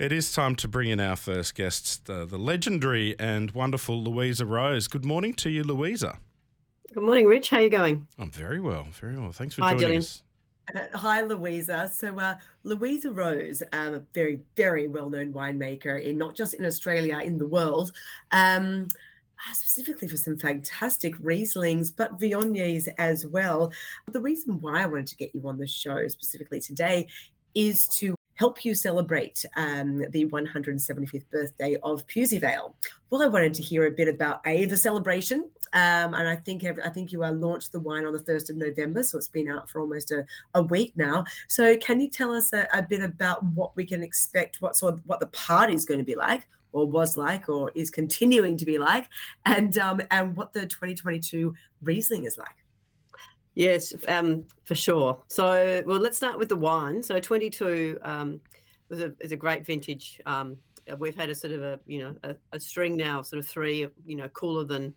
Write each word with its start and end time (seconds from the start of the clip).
It 0.00 0.12
is 0.12 0.32
time 0.32 0.56
to 0.56 0.66
bring 0.66 0.88
in 0.88 0.98
our 0.98 1.14
first 1.14 1.54
guests, 1.54 1.98
the, 1.98 2.24
the 2.24 2.38
legendary 2.38 3.14
and 3.18 3.50
wonderful 3.50 4.02
Louisa 4.02 4.46
Rose. 4.46 4.88
Good 4.88 5.04
morning 5.04 5.34
to 5.34 5.50
you, 5.50 5.62
Louisa. 5.62 6.18
Good 6.94 7.02
morning, 7.02 7.26
Rich. 7.26 7.50
How 7.50 7.58
are 7.58 7.60
you 7.60 7.68
going? 7.68 8.06
I'm 8.18 8.30
very 8.30 8.60
well, 8.60 8.86
very 8.98 9.18
well. 9.18 9.30
Thanks 9.30 9.56
for 9.56 9.60
Hi, 9.60 9.72
joining 9.72 9.80
Gillian. 9.82 10.00
us. 10.00 10.22
Uh, 10.74 10.96
Hi, 10.96 11.20
Louisa. 11.20 11.90
So, 11.94 12.18
uh, 12.18 12.36
Louisa 12.62 13.10
Rose, 13.10 13.62
um, 13.74 13.92
a 13.92 14.02
very, 14.14 14.40
very 14.56 14.88
well-known 14.88 15.34
winemaker 15.34 16.02
in 16.02 16.16
not 16.16 16.34
just 16.34 16.54
in 16.54 16.64
Australia, 16.64 17.18
in 17.18 17.36
the 17.36 17.46
world, 17.46 17.92
um, 18.32 18.88
uh, 19.46 19.52
specifically 19.52 20.08
for 20.08 20.16
some 20.16 20.38
fantastic 20.38 21.14
Rieslings, 21.18 21.92
but 21.94 22.18
Viogniers 22.18 22.88
as 22.96 23.26
well. 23.26 23.70
The 24.10 24.22
reason 24.22 24.62
why 24.62 24.82
I 24.82 24.86
wanted 24.86 25.08
to 25.08 25.16
get 25.16 25.34
you 25.34 25.46
on 25.46 25.58
the 25.58 25.66
show 25.66 26.08
specifically 26.08 26.60
today 26.60 27.06
is 27.54 27.86
to 27.98 28.14
help 28.40 28.64
you 28.64 28.74
celebrate 28.74 29.44
um, 29.56 29.98
the 30.12 30.24
175th 30.24 31.28
birthday 31.30 31.76
of 31.82 32.06
Pewsey 32.06 32.38
Vale. 32.38 32.74
Well, 33.10 33.22
I 33.22 33.26
wanted 33.26 33.52
to 33.52 33.62
hear 33.62 33.84
a 33.84 33.90
bit 33.90 34.08
about 34.08 34.40
a 34.46 34.64
the 34.64 34.78
celebration, 34.78 35.50
um, 35.74 36.14
and 36.14 36.26
I 36.26 36.36
think 36.36 36.64
I 36.64 36.88
think 36.88 37.12
you 37.12 37.22
uh, 37.22 37.32
launched 37.32 37.70
the 37.70 37.80
wine 37.80 38.06
on 38.06 38.14
the 38.14 38.22
first 38.22 38.48
of 38.48 38.56
November, 38.56 39.02
so 39.02 39.18
it's 39.18 39.28
been 39.28 39.50
out 39.50 39.68
for 39.68 39.82
almost 39.82 40.10
a, 40.10 40.24
a 40.54 40.62
week 40.62 40.94
now. 40.96 41.26
So, 41.48 41.76
can 41.76 42.00
you 42.00 42.08
tell 42.08 42.32
us 42.32 42.54
a, 42.54 42.66
a 42.72 42.80
bit 42.80 43.02
about 43.02 43.44
what 43.44 43.76
we 43.76 43.84
can 43.84 44.02
expect, 44.02 44.62
what 44.62 44.74
sort 44.74 44.94
of 44.94 45.02
what 45.04 45.20
the 45.20 45.26
party 45.26 45.74
is 45.74 45.84
going 45.84 46.00
to 46.00 46.06
be 46.06 46.16
like, 46.16 46.48
or 46.72 46.86
was 46.86 47.18
like, 47.18 47.50
or 47.50 47.70
is 47.74 47.90
continuing 47.90 48.56
to 48.56 48.64
be 48.64 48.78
like, 48.78 49.06
and 49.44 49.76
um, 49.76 50.00
and 50.10 50.34
what 50.34 50.54
the 50.54 50.62
2022 50.62 51.54
Riesling 51.82 52.24
is 52.24 52.38
like? 52.38 52.59
Yes, 53.54 53.92
um, 54.08 54.44
for 54.64 54.74
sure. 54.74 55.22
So, 55.28 55.82
well, 55.86 55.98
let's 55.98 56.16
start 56.16 56.38
with 56.38 56.48
the 56.48 56.56
wine. 56.56 57.02
So, 57.02 57.18
22 57.18 57.98
um, 58.02 58.40
was 58.88 59.00
a 59.00 59.12
is 59.20 59.32
a 59.32 59.36
great 59.36 59.66
vintage. 59.66 60.20
Um, 60.26 60.56
uh, 60.90 60.96
we've 60.96 61.16
had 61.16 61.30
a 61.30 61.34
sort 61.34 61.52
of 61.52 61.62
a 61.62 61.80
you 61.86 62.00
know 62.00 62.14
a, 62.24 62.36
a 62.52 62.60
string 62.60 62.96
now, 62.96 63.22
sort 63.22 63.38
of 63.40 63.46
three 63.46 63.86
you 64.06 64.16
know 64.16 64.28
cooler 64.28 64.64
than 64.64 64.94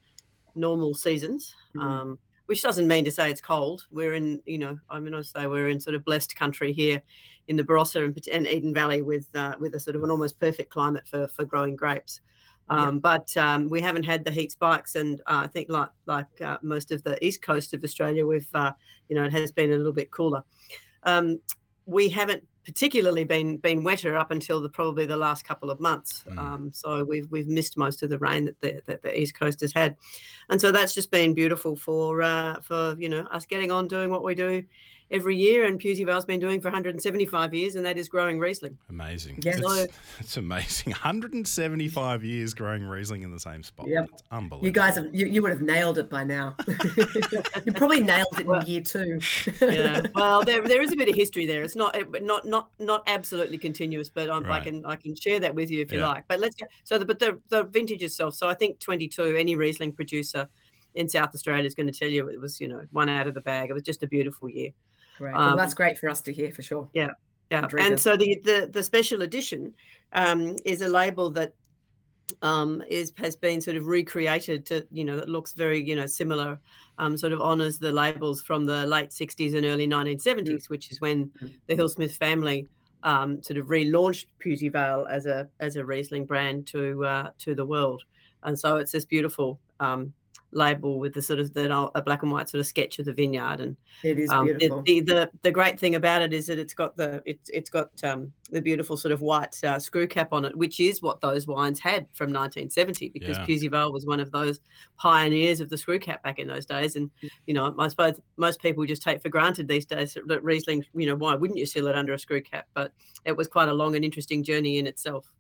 normal 0.55 0.93
seasons. 0.93 1.55
Mhm. 1.75 1.81
Um, 1.83 2.19
which 2.47 2.61
doesn't 2.61 2.87
mean 2.87 3.05
to 3.05 3.11
say 3.11 3.31
it's 3.31 3.41
cold. 3.41 3.85
We're 3.89 4.13
in 4.13 4.41
you 4.45 4.57
know 4.57 4.77
I 4.89 4.99
mean 4.99 5.13
I 5.13 5.21
say 5.21 5.47
we're 5.47 5.69
in 5.69 5.79
sort 5.79 5.95
of 5.95 6.03
blessed 6.05 6.35
country 6.35 6.73
here 6.73 7.01
in 7.47 7.55
the 7.55 7.63
Barossa 7.63 8.05
and, 8.05 8.27
and 8.31 8.47
Eden 8.47 8.73
Valley 8.73 9.01
with 9.01 9.27
uh, 9.35 9.55
with 9.59 9.75
a 9.75 9.79
sort 9.79 9.95
of 9.95 10.03
an 10.03 10.11
almost 10.11 10.39
perfect 10.39 10.69
climate 10.69 11.07
for 11.07 11.27
for 11.29 11.45
growing 11.45 11.75
grapes. 11.75 12.21
Yeah. 12.69 12.87
Um, 12.87 12.99
but 12.99 13.35
um, 13.37 13.69
we 13.69 13.81
haven't 13.81 14.03
had 14.03 14.23
the 14.23 14.31
heat 14.31 14.51
spikes, 14.51 14.95
and 14.95 15.19
uh, 15.21 15.41
I 15.43 15.47
think 15.47 15.69
like 15.69 15.89
like 16.05 16.41
uh, 16.41 16.57
most 16.61 16.91
of 16.91 17.03
the 17.03 17.23
east 17.23 17.41
coast 17.41 17.73
of 17.73 17.83
Australia, 17.83 18.25
we've 18.25 18.47
uh, 18.53 18.71
you 19.09 19.15
know 19.15 19.25
it 19.25 19.33
has 19.33 19.51
been 19.51 19.71
a 19.71 19.77
little 19.77 19.93
bit 19.93 20.11
cooler. 20.11 20.43
Um, 21.03 21.39
we 21.85 22.07
haven't 22.09 22.43
particularly 22.65 23.25
been 23.25 23.57
been 23.57 23.83
wetter 23.83 24.15
up 24.15 24.31
until 24.31 24.61
the 24.61 24.69
probably 24.69 25.05
the 25.05 25.17
last 25.17 25.45
couple 25.45 25.69
of 25.69 25.79
months. 25.79 26.23
Mm. 26.29 26.37
Um, 26.37 26.71
so 26.73 27.03
we've 27.03 27.29
we've 27.29 27.47
missed 27.47 27.77
most 27.77 28.01
of 28.03 28.09
the 28.09 28.17
rain 28.19 28.45
that 28.45 28.61
the 28.61 28.81
that 28.85 29.03
the 29.03 29.19
east 29.19 29.37
coast 29.37 29.59
has 29.61 29.73
had, 29.73 29.97
and 30.49 30.59
so 30.59 30.71
that's 30.71 30.93
just 30.93 31.11
been 31.11 31.33
beautiful 31.33 31.75
for 31.75 32.21
uh, 32.21 32.61
for 32.61 32.95
you 32.97 33.09
know 33.09 33.27
us 33.31 33.45
getting 33.45 33.71
on 33.71 33.87
doing 33.87 34.09
what 34.09 34.23
we 34.23 34.35
do 34.35 34.63
every 35.13 35.37
year, 35.37 35.65
and 35.65 35.79
Pewsey 35.79 36.03
Vale's 36.03 36.25
been 36.25 36.39
doing 36.39 36.59
for 36.59 36.67
175 36.67 37.53
years, 37.53 37.75
and 37.75 37.85
that 37.85 37.97
is 37.97 38.09
growing 38.09 38.39
Riesling. 38.39 38.77
Amazing. 38.89 39.39
Yes. 39.43 39.61
It's, 39.63 39.93
it's 40.19 40.37
amazing. 40.37 40.91
175 40.91 42.23
years 42.23 42.53
growing 42.53 42.83
Riesling 42.83 43.21
in 43.21 43.31
the 43.31 43.39
same 43.39 43.63
spot. 43.63 43.87
Yep. 43.87 44.09
It's 44.11 44.23
unbelievable. 44.31 44.65
You 44.65 44.71
guys, 44.73 44.95
have, 44.95 45.13
you, 45.13 45.27
you 45.27 45.41
would 45.41 45.51
have 45.51 45.61
nailed 45.61 45.97
it 45.99 46.09
by 46.09 46.23
now. 46.23 46.55
you 47.65 47.71
probably 47.73 48.01
nailed 48.01 48.39
it 48.39 48.45
Well- 48.45 48.61
in 48.61 48.67
year 48.67 48.81
two. 48.81 49.19
yeah. 49.61 50.01
Well, 50.15 50.43
there, 50.43 50.61
there 50.61 50.81
is 50.81 50.91
a 50.91 50.95
bit 50.95 51.09
of 51.09 51.15
history 51.15 51.45
there. 51.45 51.63
It's 51.63 51.75
not 51.75 51.95
not 52.21 52.45
not 52.45 52.69
not 52.79 53.03
absolutely 53.07 53.57
continuous, 53.57 54.09
but 54.09 54.29
um, 54.29 54.43
Right. 54.43 54.61
I 54.61 54.63
can 54.63 54.85
I 54.85 54.95
can 54.95 55.15
share 55.15 55.39
that 55.39 55.53
with 55.53 55.69
you 55.71 55.81
if 55.81 55.91
you 55.91 55.99
like. 55.99 56.23
But 56.27 56.39
let's 56.39 56.55
go- 56.55 56.65
so 56.83 56.97
the 56.97 57.05
but 57.05 57.19
the 57.19 57.39
the 57.49 57.63
vintage 57.63 58.01
itself. 58.01 58.35
So 58.35 58.47
I 58.47 58.53
think 58.53 58.79
22. 58.79 59.35
Any 59.35 59.55
Riesling 59.55 59.91
producer 59.93 60.47
in 60.95 61.07
South 61.09 61.33
Australia 61.33 61.65
is 61.65 61.75
going 61.75 61.87
to 61.87 61.93
tell 61.93 62.07
you 62.09 62.27
it 62.29 62.39
was 62.39 62.59
you 62.61 62.67
know 62.67 62.81
one 62.91 63.09
out 63.09 63.27
of 63.27 63.33
the 63.33 63.41
bag. 63.41 63.69
It 63.69 63.73
was 63.73 63.83
just 63.83 64.03
a 64.03 64.07
beautiful 64.07 64.49
year. 64.49 64.71
Great. 65.17 65.33
well, 65.33 65.49
Um, 65.49 65.57
that's 65.57 65.73
great 65.73 65.97
for 65.97 66.09
us 66.09 66.21
to 66.23 66.33
hear 66.33 66.51
for 66.51 66.61
sure. 66.61 66.89
Yeah, 66.93 67.11
Madrid 67.51 67.85
and 67.85 67.99
so 67.99 68.17
the 68.17 68.39
the 68.43 68.69
the 68.71 68.83
special 68.83 69.21
edition 69.21 69.73
um, 70.13 70.55
is 70.65 70.81
a 70.81 70.87
label 70.87 71.29
that 71.31 71.53
um, 72.41 72.81
is 72.89 73.13
has 73.17 73.35
been 73.35 73.61
sort 73.61 73.77
of 73.77 73.85
recreated 73.87 74.65
to 74.67 74.87
you 74.91 75.05
know 75.05 75.17
that 75.17 75.29
looks 75.29 75.53
very 75.53 75.83
you 75.83 75.95
know 75.95 76.05
similar, 76.05 76.59
um, 76.97 77.17
sort 77.17 77.33
of 77.33 77.41
honors 77.41 77.77
the 77.79 77.91
labels 77.91 78.41
from 78.41 78.65
the 78.65 78.85
late 78.87 79.09
'60s 79.09 79.55
and 79.55 79.65
early 79.65 79.87
1970s, 79.87 80.69
which 80.69 80.91
is 80.91 80.99
when 81.01 81.31
Mm. 81.41 81.51
the 81.67 81.75
Hillsmith 81.75 82.15
family 82.17 82.67
um, 83.03 83.41
sort 83.43 83.57
of 83.57 83.67
relaunched 83.67 84.25
Pewsey 84.39 84.69
Vale 84.69 85.05
as 85.09 85.25
a 85.25 85.49
as 85.59 85.75
a 85.75 85.85
Riesling 85.85 86.25
brand 86.25 86.65
to 86.67 87.05
uh, 87.05 87.29
to 87.39 87.53
the 87.55 87.65
world, 87.65 88.03
and 88.43 88.57
so 88.57 88.77
it's 88.77 88.91
this 88.91 89.05
beautiful. 89.05 89.59
Um, 89.79 90.13
label 90.51 90.99
with 90.99 91.13
the 91.13 91.21
sort 91.21 91.39
of 91.39 91.53
the 91.53 91.91
a 91.95 92.01
black 92.01 92.23
and 92.23 92.31
white 92.31 92.47
sort 92.47 92.59
of 92.59 92.67
sketch 92.67 92.99
of 92.99 93.05
the 93.05 93.13
vineyard 93.13 93.59
and 93.59 93.75
It 94.03 94.19
is 94.19 94.29
um, 94.29 94.47
the, 94.47 94.53
beautiful. 94.53 94.83
the 94.83 94.99
the 95.01 95.31
the 95.41 95.51
great 95.51 95.79
thing 95.79 95.95
about 95.95 96.21
it 96.21 96.33
is 96.33 96.47
that 96.47 96.59
it's 96.59 96.73
got 96.73 96.95
the 96.95 97.21
it's 97.25 97.49
it's 97.49 97.69
got 97.69 97.89
um, 98.03 98.31
the 98.51 98.61
beautiful 98.61 98.95
sort 98.95 99.11
of 99.11 99.21
white 99.21 99.55
uh, 99.63 99.79
screw 99.79 100.07
cap 100.07 100.31
on 100.31 100.45
it, 100.45 100.55
which 100.55 100.79
is 100.79 101.01
what 101.01 101.21
those 101.21 101.47
wines 101.47 101.79
had 101.79 102.05
from 102.13 102.31
1970, 102.31 103.09
because 103.09 103.37
Yeah. 103.37 103.45
Pewsey 103.45 103.67
Vale 103.67 103.91
was 103.91 104.05
one 104.05 104.19
of 104.19 104.31
those 104.31 104.59
pioneers 104.97 105.59
of 105.59 105.69
the 105.69 105.77
screw 105.77 105.97
cap 105.99 106.21
back 106.23 106.37
in 106.39 106.47
those 106.47 106.65
days. 106.65 106.95
And 106.95 107.09
you 107.47 107.53
know, 107.53 107.73
I 107.79 107.87
suppose 107.87 108.19
most 108.37 108.61
people 108.61 108.85
just 108.85 109.01
take 109.01 109.21
for 109.21 109.29
granted 109.29 109.67
these 109.67 109.85
days 109.85 110.15
that 110.27 110.43
Riesling, 110.43 110.85
you 110.93 111.07
know, 111.07 111.15
why 111.15 111.35
wouldn't 111.35 111.57
you 111.57 111.65
seal 111.65 111.87
it 111.87 111.95
under 111.95 112.13
a 112.13 112.19
screw 112.19 112.41
cap? 112.41 112.67
But 112.73 112.93
it 113.25 113.35
was 113.35 113.47
quite 113.47 113.69
a 113.69 113.73
long 113.73 113.95
and 113.95 114.05
interesting 114.05 114.43
journey 114.43 114.77
in 114.77 114.87
itself. 114.87 115.33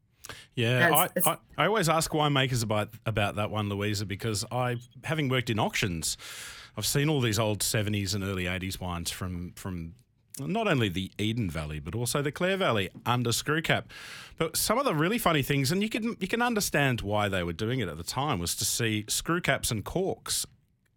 Yeah, 0.55 0.89
I, 0.93 1.09
I, 1.25 1.37
I 1.57 1.67
always 1.67 1.89
ask 1.89 2.11
winemakers 2.11 2.63
about 2.63 2.89
about 3.05 3.35
that 3.35 3.51
one, 3.51 3.69
Louisa, 3.69 4.05
because 4.05 4.45
I, 4.51 4.77
having 5.03 5.29
worked 5.29 5.49
in 5.49 5.59
auctions, 5.59 6.17
I've 6.77 6.85
seen 6.85 7.09
all 7.09 7.21
these 7.21 7.39
old 7.39 7.61
seventies 7.61 8.13
and 8.13 8.23
early 8.23 8.47
eighties 8.47 8.79
wines 8.79 9.11
from 9.11 9.51
from 9.55 9.95
not 10.39 10.67
only 10.67 10.89
the 10.89 11.11
Eden 11.19 11.49
Valley 11.49 11.79
but 11.79 11.93
also 11.93 12.21
the 12.21 12.31
Clare 12.31 12.57
Valley 12.57 12.89
under 13.05 13.31
screw 13.31 13.61
cap. 13.61 13.89
But 14.37 14.57
some 14.57 14.79
of 14.79 14.85
the 14.85 14.95
really 14.95 15.17
funny 15.19 15.43
things, 15.43 15.71
and 15.71 15.83
you 15.83 15.89
can 15.89 16.15
you 16.19 16.27
can 16.27 16.41
understand 16.41 17.01
why 17.01 17.29
they 17.29 17.43
were 17.43 17.53
doing 17.53 17.79
it 17.79 17.87
at 17.87 17.97
the 17.97 18.03
time, 18.03 18.39
was 18.39 18.55
to 18.55 18.65
see 18.65 19.05
screw 19.07 19.41
caps 19.41 19.71
and 19.71 19.83
corks 19.83 20.45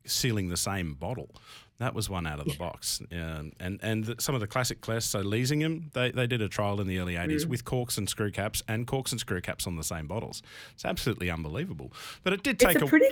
sealing 0.06 0.48
the 0.48 0.56
same 0.56 0.94
bottle. 0.94 1.30
That 1.78 1.94
was 1.94 2.08
one 2.08 2.26
out 2.26 2.40
of 2.40 2.46
the 2.46 2.54
box. 2.56 3.02
Um, 3.12 3.52
and 3.60 3.78
and 3.82 4.04
the, 4.04 4.16
some 4.18 4.34
of 4.34 4.40
the 4.40 4.46
classic 4.46 4.80
Kless, 4.80 5.02
so 5.02 5.20
Leasingham, 5.22 5.90
they, 5.92 6.10
they 6.10 6.26
did 6.26 6.40
a 6.40 6.48
trial 6.48 6.80
in 6.80 6.86
the 6.86 6.98
early 6.98 7.14
80s 7.14 7.44
Mm. 7.44 7.46
with 7.48 7.64
corks 7.66 7.98
and 7.98 8.08
screw 8.08 8.30
caps 8.30 8.62
and 8.66 8.86
corks 8.86 9.12
and 9.12 9.20
screw 9.20 9.40
caps 9.42 9.66
on 9.66 9.76
the 9.76 9.84
same 9.84 10.06
bottles. 10.06 10.42
It's 10.74 10.84
absolutely 10.86 11.30
unbelievable. 11.30 11.92
But 12.22 12.32
it 12.32 12.42
did 12.42 12.58
take 12.58 12.76
it's 12.76 12.82
a 12.82 12.86
pretty 12.86 13.06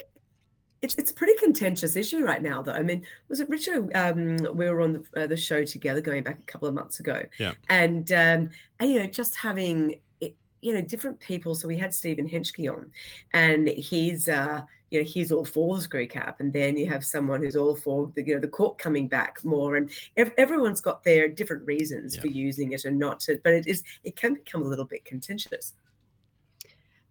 it's, 0.82 0.94
it's 0.97 1.10
a 1.10 1.14
pretty 1.14 1.34
contentious 1.38 1.97
issue 1.97 2.22
right 2.22 2.42
now 2.42 2.60
though 2.60 2.72
i 2.72 2.82
mean 2.82 3.00
was 3.30 3.41
it 3.41 3.48
richard 3.48 3.91
um 3.94 4.36
we 4.54 4.69
were 4.69 4.82
on 4.82 4.92
the, 4.92 5.22
uh, 5.22 5.26
the 5.26 5.36
show 5.36 5.64
together 5.64 6.03
going 6.03 6.22
back 6.22 6.38
a 6.38 6.42
couple 6.42 6.69
of 6.69 6.74
months 6.74 7.00
ago 7.00 7.22
Yeah. 7.38 7.53
and 7.70 8.12
um 8.12 8.50
and 8.78 8.91
you 8.91 8.98
know 8.98 9.06
just 9.06 9.34
having 9.34 9.98
you 10.20 10.74
know 10.74 10.82
different 10.82 11.20
people 11.20 11.54
so 11.54 11.69
we 11.69 11.78
had 11.78 11.94
stephen 11.94 12.28
henschke 12.28 12.69
on 12.70 12.91
and 13.32 13.66
he's 13.69 14.28
uh 14.28 14.60
you 14.91 15.00
know 15.00 15.05
he's 15.05 15.33
all 15.33 15.45
for 15.45 15.77
the 15.77 15.83
screw 15.83 16.06
cap 16.06 16.41
and 16.41 16.53
then 16.53 16.77
you 16.77 16.87
have 16.87 17.05
someone 17.05 17.43
who's 17.43 17.56
all 17.56 17.75
for 17.75 18.12
the 18.15 18.22
you 18.27 18.34
know 18.34 18.41
the 18.41 18.47
cork 18.49 18.78
coming 18.78 19.09
back 19.09 19.43
more 19.45 19.77
and 19.77 19.91
ev- 20.17 20.33
everyone's 20.37 20.81
got 20.81 21.03
their 21.03 21.28
different 21.28 21.67
reasons 21.67 22.15
Yeah. 22.15 22.21
for 22.21 22.28
using 22.28 22.72
it 22.72 22.84
and 22.84 22.99
not 22.99 23.19
to 23.21 23.41
but 23.43 23.55
it 23.55 23.67
is 23.67 23.83
it 24.05 24.15
can 24.17 24.34
become 24.34 24.62
a 24.62 24.67
little 24.69 24.84
bit 24.84 25.05
contentious 25.05 25.72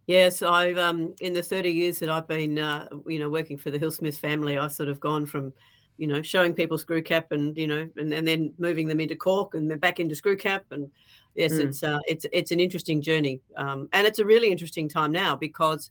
Yes, 0.05 0.41
I've 0.41 0.77
um 0.77 1.15
in 1.21 1.33
the 1.33 1.41
30 1.41 1.69
years 1.71 1.99
that 1.99 2.09
I've 2.09 2.27
been 2.27 2.59
uh, 2.59 2.87
you 3.07 3.19
know 3.19 3.29
working 3.29 3.57
for 3.57 3.71
the 3.71 3.79
Hillsmith 3.79 4.17
family, 4.19 4.57
I've 4.57 4.73
sort 4.73 4.89
of 4.89 4.99
gone 4.99 5.25
from 5.25 5.53
you 5.97 6.07
know 6.07 6.21
showing 6.21 6.53
people 6.53 6.77
screw 6.77 7.01
cap 7.01 7.31
and 7.31 7.55
you 7.57 7.67
know 7.67 7.89
and, 7.95 8.13
and 8.13 8.27
then 8.27 8.53
moving 8.57 8.87
them 8.87 8.99
into 8.99 9.15
cork 9.15 9.53
and 9.55 9.69
then 9.71 9.77
back 9.77 9.99
into 10.01 10.15
screw 10.15 10.35
cap 10.35 10.65
and 10.71 10.91
yes, 11.35 11.53
Mm. 11.53 11.67
it's 11.69 11.83
uh, 11.83 11.99
it's 12.07 12.25
it's 12.33 12.51
an 12.51 12.59
interesting 12.59 13.01
journey 13.01 13.39
um, 13.55 13.87
and 13.93 14.05
it's 14.05 14.19
a 14.19 14.25
really 14.25 14.51
interesting 14.51 14.89
time 14.89 15.11
now 15.11 15.35
because 15.37 15.89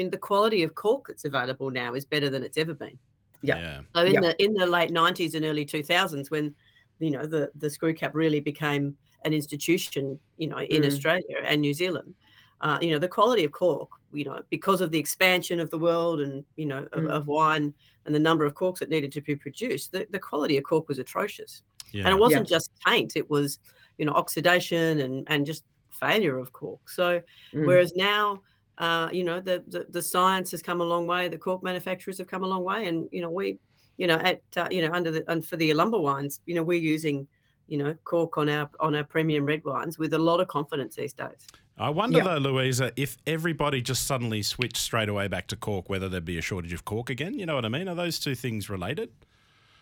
you 0.00 0.04
know 0.04 0.10
the 0.10 0.18
quality 0.18 0.62
of 0.62 0.74
cork 0.74 1.06
that's 1.08 1.24
available 1.24 1.70
now 1.70 1.94
is 1.94 2.04
better 2.04 2.30
than 2.30 2.42
it's 2.42 2.58
ever 2.58 2.74
been. 2.74 2.98
Yeah. 3.42 3.58
yeah. 3.58 3.80
So 3.94 4.02
in 4.04 4.14
Yeah. 4.14 4.20
the 4.20 4.42
in 4.44 4.54
the 4.54 4.66
late 4.66 4.90
90s 4.90 5.34
and 5.34 5.44
early 5.44 5.64
2000s 5.66 6.30
when 6.30 6.54
you 6.98 7.10
know 7.10 7.26
the 7.26 7.50
the 7.54 7.70
screw 7.70 7.94
cap 7.94 8.12
really 8.14 8.40
became 8.40 8.96
an 9.24 9.32
institution 9.34 10.18
you 10.38 10.48
know 10.48 10.58
in 10.60 10.82
Mm. 10.82 10.86
Australia 10.86 11.36
and 11.44 11.60
New 11.60 11.74
Zealand 11.74 12.14
uh, 12.60 12.78
you 12.80 12.90
know 12.90 12.98
the 12.98 13.08
quality 13.08 13.44
of 13.44 13.52
cork 13.52 13.88
you 14.12 14.24
know 14.24 14.42
because 14.50 14.80
of 14.80 14.90
the 14.90 14.98
expansion 14.98 15.60
of 15.60 15.70
the 15.70 15.78
world 15.78 16.20
and 16.20 16.44
you 16.56 16.66
know 16.66 16.86
of, 16.92 17.02
Mm. 17.04 17.10
of 17.10 17.26
wine 17.26 17.74
and 18.06 18.14
the 18.14 18.18
number 18.28 18.44
of 18.46 18.54
corks 18.54 18.80
that 18.80 18.88
needed 18.90 19.12
to 19.12 19.20
be 19.20 19.36
produced 19.36 19.92
the, 19.92 20.06
the 20.10 20.18
quality 20.18 20.56
of 20.58 20.64
cork 20.64 20.88
was 20.88 20.98
atrocious 20.98 21.62
Yeah. 21.92 22.04
and 22.04 22.14
it 22.14 22.20
wasn't 22.20 22.48
just 22.48 22.70
paint 22.86 23.16
it 23.16 23.28
was 23.30 23.58
you 23.98 24.04
know 24.06 24.12
oxidation 24.12 25.00
and 25.00 25.26
and 25.32 25.46
just 25.46 25.64
failure 26.04 26.38
of 26.38 26.52
cork 26.52 26.88
so 26.88 27.20
Mm. 27.54 27.66
whereas 27.66 27.92
now 27.96 28.40
uh, 28.80 29.08
you 29.12 29.22
know 29.22 29.40
the, 29.40 29.62
the 29.68 29.86
the 29.90 30.02
science 30.02 30.50
has 30.50 30.62
come 30.62 30.80
a 30.80 30.84
long 30.84 31.06
way 31.06 31.28
the 31.28 31.38
cork 31.38 31.62
manufacturers 31.62 32.18
have 32.18 32.26
come 32.26 32.42
a 32.42 32.46
long 32.46 32.64
way 32.64 32.86
and 32.88 33.08
you 33.12 33.20
know 33.22 33.30
we 33.30 33.58
you 33.98 34.06
know 34.06 34.16
at 34.16 34.40
uh, 34.56 34.66
you 34.70 34.82
know 34.82 34.92
under 34.92 35.10
the 35.10 35.22
and 35.30 35.44
for 35.46 35.56
Yalumba 35.56 36.00
wines 36.00 36.40
you 36.46 36.54
know 36.54 36.62
we're 36.62 36.80
using 36.80 37.28
you 37.68 37.78
know 37.78 37.94
cork 38.04 38.38
on 38.38 38.48
our 38.48 38.68
on 38.80 38.94
our 38.94 39.04
premium 39.04 39.44
red 39.44 39.62
wines 39.64 39.98
with 39.98 40.14
a 40.14 40.18
lot 40.18 40.40
of 40.40 40.48
confidence 40.48 40.96
these 40.96 41.12
days 41.12 41.46
I 41.78 41.88
wonder 41.88 42.18
Yeah. 42.18 42.24
though, 42.24 42.36
Louisa, 42.36 42.92
if 42.96 43.16
everybody 43.26 43.80
just 43.80 44.06
suddenly 44.06 44.42
switched 44.42 44.76
straight 44.76 45.08
away 45.08 45.28
back 45.28 45.46
to 45.46 45.56
cork, 45.56 45.88
whether 45.88 46.10
there'd 46.10 46.26
be 46.26 46.36
a 46.36 46.42
shortage 46.42 46.74
of 46.74 46.84
cork 46.84 47.08
again. 47.08 47.32
You 47.32 47.46
know 47.46 47.54
what 47.54 47.64
I 47.64 47.70
mean? 47.70 47.88
Are 47.88 47.94
those 47.94 48.18
two 48.18 48.34
things 48.34 48.68
related? 48.68 49.08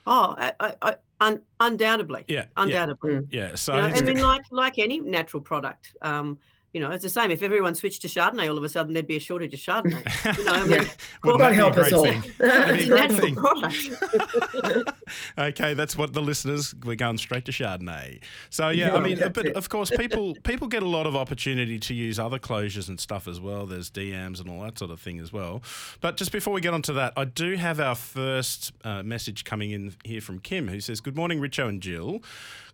Oh, 0.06 0.36
I, 0.38 0.52
I, 0.60 0.74
I, 0.80 0.96
un, 1.20 1.42
undoubtedly, 1.58 2.24
Yeah. 2.28 2.44
Yeah. 2.56 2.62
undoubtedly. 2.62 3.26
yeah. 3.32 3.56
So 3.56 3.74
You 3.74 3.82
know, 3.82 3.88
I 3.88 4.00
mean, 4.02 4.22
like 4.22 4.42
like 4.52 4.78
any 4.78 5.00
natural 5.00 5.42
product, 5.42 5.92
um, 6.02 6.38
you 6.74 6.80
know, 6.80 6.90
it's 6.90 7.02
the 7.02 7.08
same. 7.08 7.30
If 7.30 7.42
everyone 7.42 7.74
switched 7.74 8.02
to 8.02 8.08
Chardonnay, 8.08 8.48
all 8.50 8.58
of 8.58 8.62
a 8.64 8.68
sudden 8.68 8.92
there'd 8.92 9.06
be 9.06 9.16
a 9.16 9.20
shortage 9.20 9.54
of 9.54 9.60
Chardonnay. 9.60 10.04
You 10.38 10.44
know, 10.44 10.52
I 10.52 10.60
mean, 10.62 10.70
Yeah. 10.72 10.84
Well, 11.24 11.38
God 11.38 11.52
that'd 11.56 11.56
be 11.56 11.60
a 11.60 11.64
help 11.64 11.76
us 11.78 11.92
all. 11.92 12.04
thing. 12.04 12.22
That'd 12.38 12.76
be 12.76 12.82
it's 12.82 12.90
a 12.90 12.94
natural 12.94 13.20
thing. 13.20 13.34
product. 13.36 14.92
okay, 15.38 15.74
that's 15.74 15.96
what 15.96 16.12
the 16.12 16.20
listeners. 16.22 16.74
We're 16.84 16.96
going 16.96 17.18
straight 17.18 17.44
to 17.46 17.52
Chardonnay. 17.52 18.20
So 18.50 18.68
yeah, 18.68 18.94
I 18.94 19.00
mean, 19.00 19.18
but 19.18 19.46
it. 19.46 19.56
of 19.56 19.68
course, 19.68 19.90
people 19.90 20.34
people 20.44 20.68
get 20.68 20.82
a 20.82 20.88
lot 20.88 21.06
of 21.06 21.16
opportunity 21.16 21.78
to 21.78 21.94
use 21.94 22.18
other 22.18 22.38
closures 22.38 22.88
and 22.88 23.00
stuff 23.00 23.26
as 23.26 23.40
well. 23.40 23.66
There's 23.66 23.90
DMs 23.90 24.40
and 24.40 24.50
all 24.50 24.62
that 24.62 24.78
sort 24.78 24.90
of 24.90 25.00
thing 25.00 25.18
as 25.18 25.32
well. 25.32 25.62
But 26.00 26.16
just 26.16 26.32
before 26.32 26.52
we 26.52 26.60
get 26.60 26.74
onto 26.74 26.92
that, 26.94 27.12
I 27.16 27.24
do 27.24 27.54
have 27.56 27.80
our 27.80 27.94
first 27.94 28.72
uh, 28.84 29.02
message 29.02 29.44
coming 29.44 29.70
in 29.70 29.94
here 30.04 30.20
from 30.20 30.38
Kim, 30.38 30.68
who 30.68 30.80
says, 30.80 31.00
"Good 31.00 31.16
morning, 31.16 31.40
Richo 31.40 31.68
and 31.68 31.80
Jill. 31.80 32.20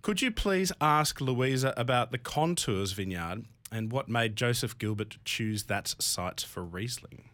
Could 0.03 0.21
you 0.21 0.31
please 0.31 0.71
ask 0.81 1.21
Louisa 1.21 1.73
about 1.77 2.11
the 2.11 2.19
Contours 2.19 2.93
Vineyard 2.93 3.45
and 3.75 3.93
what 3.93 4.09
made 4.09 4.37
Joseph 4.37 4.79
Gilbert 4.79 5.19
choose 5.25 5.65
that 5.65 5.95
site 5.99 6.41
for 6.41 6.65
Riesling?" 6.65 7.25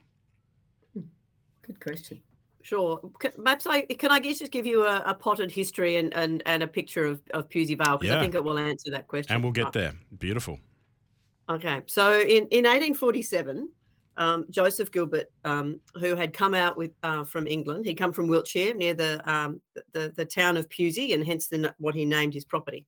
Good 0.94 1.80
question. 1.80 2.20
Sure. 2.62 3.00
Can, 3.20 3.32
perhaps 3.42 3.66
I 3.66 3.82
can 3.82 4.10
I 4.10 4.20
just 4.20 4.50
give 4.50 4.66
you 4.66 4.84
a, 4.86 5.02
a 5.06 5.14
potted 5.14 5.50
history 5.50 5.96
and, 5.96 6.12
and, 6.14 6.42
and 6.46 6.62
a 6.62 6.66
picture 6.66 7.06
of, 7.06 7.20
of 7.32 7.48
Pewsey 7.48 7.74
Vale 7.74 7.96
because 7.96 8.12
Yeah. 8.12 8.18
I 8.18 8.20
think 8.20 8.34
it 8.34 8.44
will 8.44 8.58
answer 8.58 8.90
that 8.90 9.08
question. 9.08 9.34
And 9.34 9.42
we'll 9.42 9.50
Uh, 9.52 9.64
get 9.64 9.72
there. 9.72 9.92
Beautiful. 10.18 10.58
Okay, 11.48 11.82
so 11.86 12.20
in, 12.20 12.46
in 12.50 12.64
1847, 12.64 13.68
um, 14.16 14.46
Joseph 14.50 14.92
Gilbert, 14.92 15.30
um, 15.44 15.80
who 15.98 16.14
had 16.14 16.32
come 16.32 16.54
out 16.54 16.76
with 16.76 16.92
uh, 17.02 17.24
from 17.24 17.46
England, 17.46 17.86
he'd 17.86 17.94
come 17.94 18.12
from 18.12 18.28
Wiltshire 18.28 18.74
near 18.74 18.94
the, 18.94 19.20
um, 19.30 19.60
the 19.92 20.12
the 20.16 20.24
town 20.24 20.56
of 20.56 20.68
Pewsey, 20.68 21.12
and 21.14 21.24
hence 21.24 21.46
the, 21.48 21.74
what 21.78 21.94
he 21.94 22.04
named 22.04 22.34
his 22.34 22.44
property. 22.44 22.84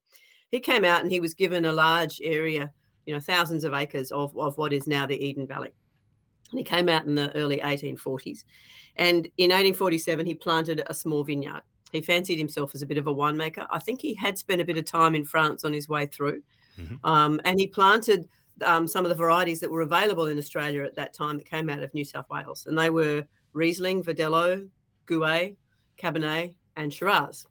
He 0.51 0.61
came 0.61 0.85
out 0.85 1.03
and 1.03 1.11
he 1.11 1.19
was 1.21 1.35
given 1.35 1.65
a 1.65 1.73
large 1.73 2.21
area, 2.23 2.71
you 3.07 3.15
know, 3.15 3.21
thousands 3.21 3.65
of 3.65 3.75
acres 3.75 4.11
of, 4.13 4.37
of 4.37 4.57
what 4.59 4.73
is 4.73 4.87
now 4.87 5.07
the 5.07 5.17
Eden 5.25 5.47
Valley. 5.47 5.73
And 6.51 6.59
he 6.59 6.65
came 6.65 6.89
out 6.89 7.07
in 7.07 7.15
the 7.15 7.35
early 7.37 7.59
1840s, 7.59 8.45
and 8.97 9.27
in 9.39 9.51
1847 9.51 10.27
he 10.27 10.35
planted 10.35 10.83
a 10.87 10.95
small 10.95 11.25
vineyard. 11.25 11.63
He 11.93 12.01
fancied 12.01 12.39
himself 12.39 12.75
as 12.75 12.83
a 12.83 12.87
bit 12.87 12.99
of 12.99 13.07
a 13.07 13.15
winemaker. 13.15 13.67
I 13.71 13.79
think 13.79 14.01
he 14.01 14.15
had 14.15 14.39
spent 14.39 14.61
a 14.61 14.65
bit 14.65 14.79
of 14.79 14.85
time 14.85 15.15
in 15.15 15.25
France 15.25 15.65
on 15.65 15.73
his 15.73 15.89
way 15.89 16.07
through, 16.07 16.43
Mhm. 16.79 16.99
um, 17.05 17.41
and 17.45 17.59
he 17.61 17.67
planted 17.67 18.29
um, 18.65 18.87
some 18.87 19.05
of 19.05 19.09
the 19.09 19.15
varieties 19.15 19.61
that 19.61 19.71
were 19.71 19.81
available 19.81 20.27
in 20.27 20.39
Australia 20.39 20.85
at 20.85 20.95
that 20.95 21.15
time 21.15 21.39
that 21.39 21.49
came 21.49 21.69
out 21.71 21.83
of 21.83 21.93
New 21.95 22.05
South 22.05 22.29
Wales, 22.31 22.67
and 22.67 22.79
they 22.79 22.91
were 22.91 23.25
Riesling, 23.55 24.05
Verdelho, 24.05 24.69
Gouais, 25.07 25.57
Cabernet, 25.99 26.55
and 26.77 26.93
Shiraz. 26.93 27.47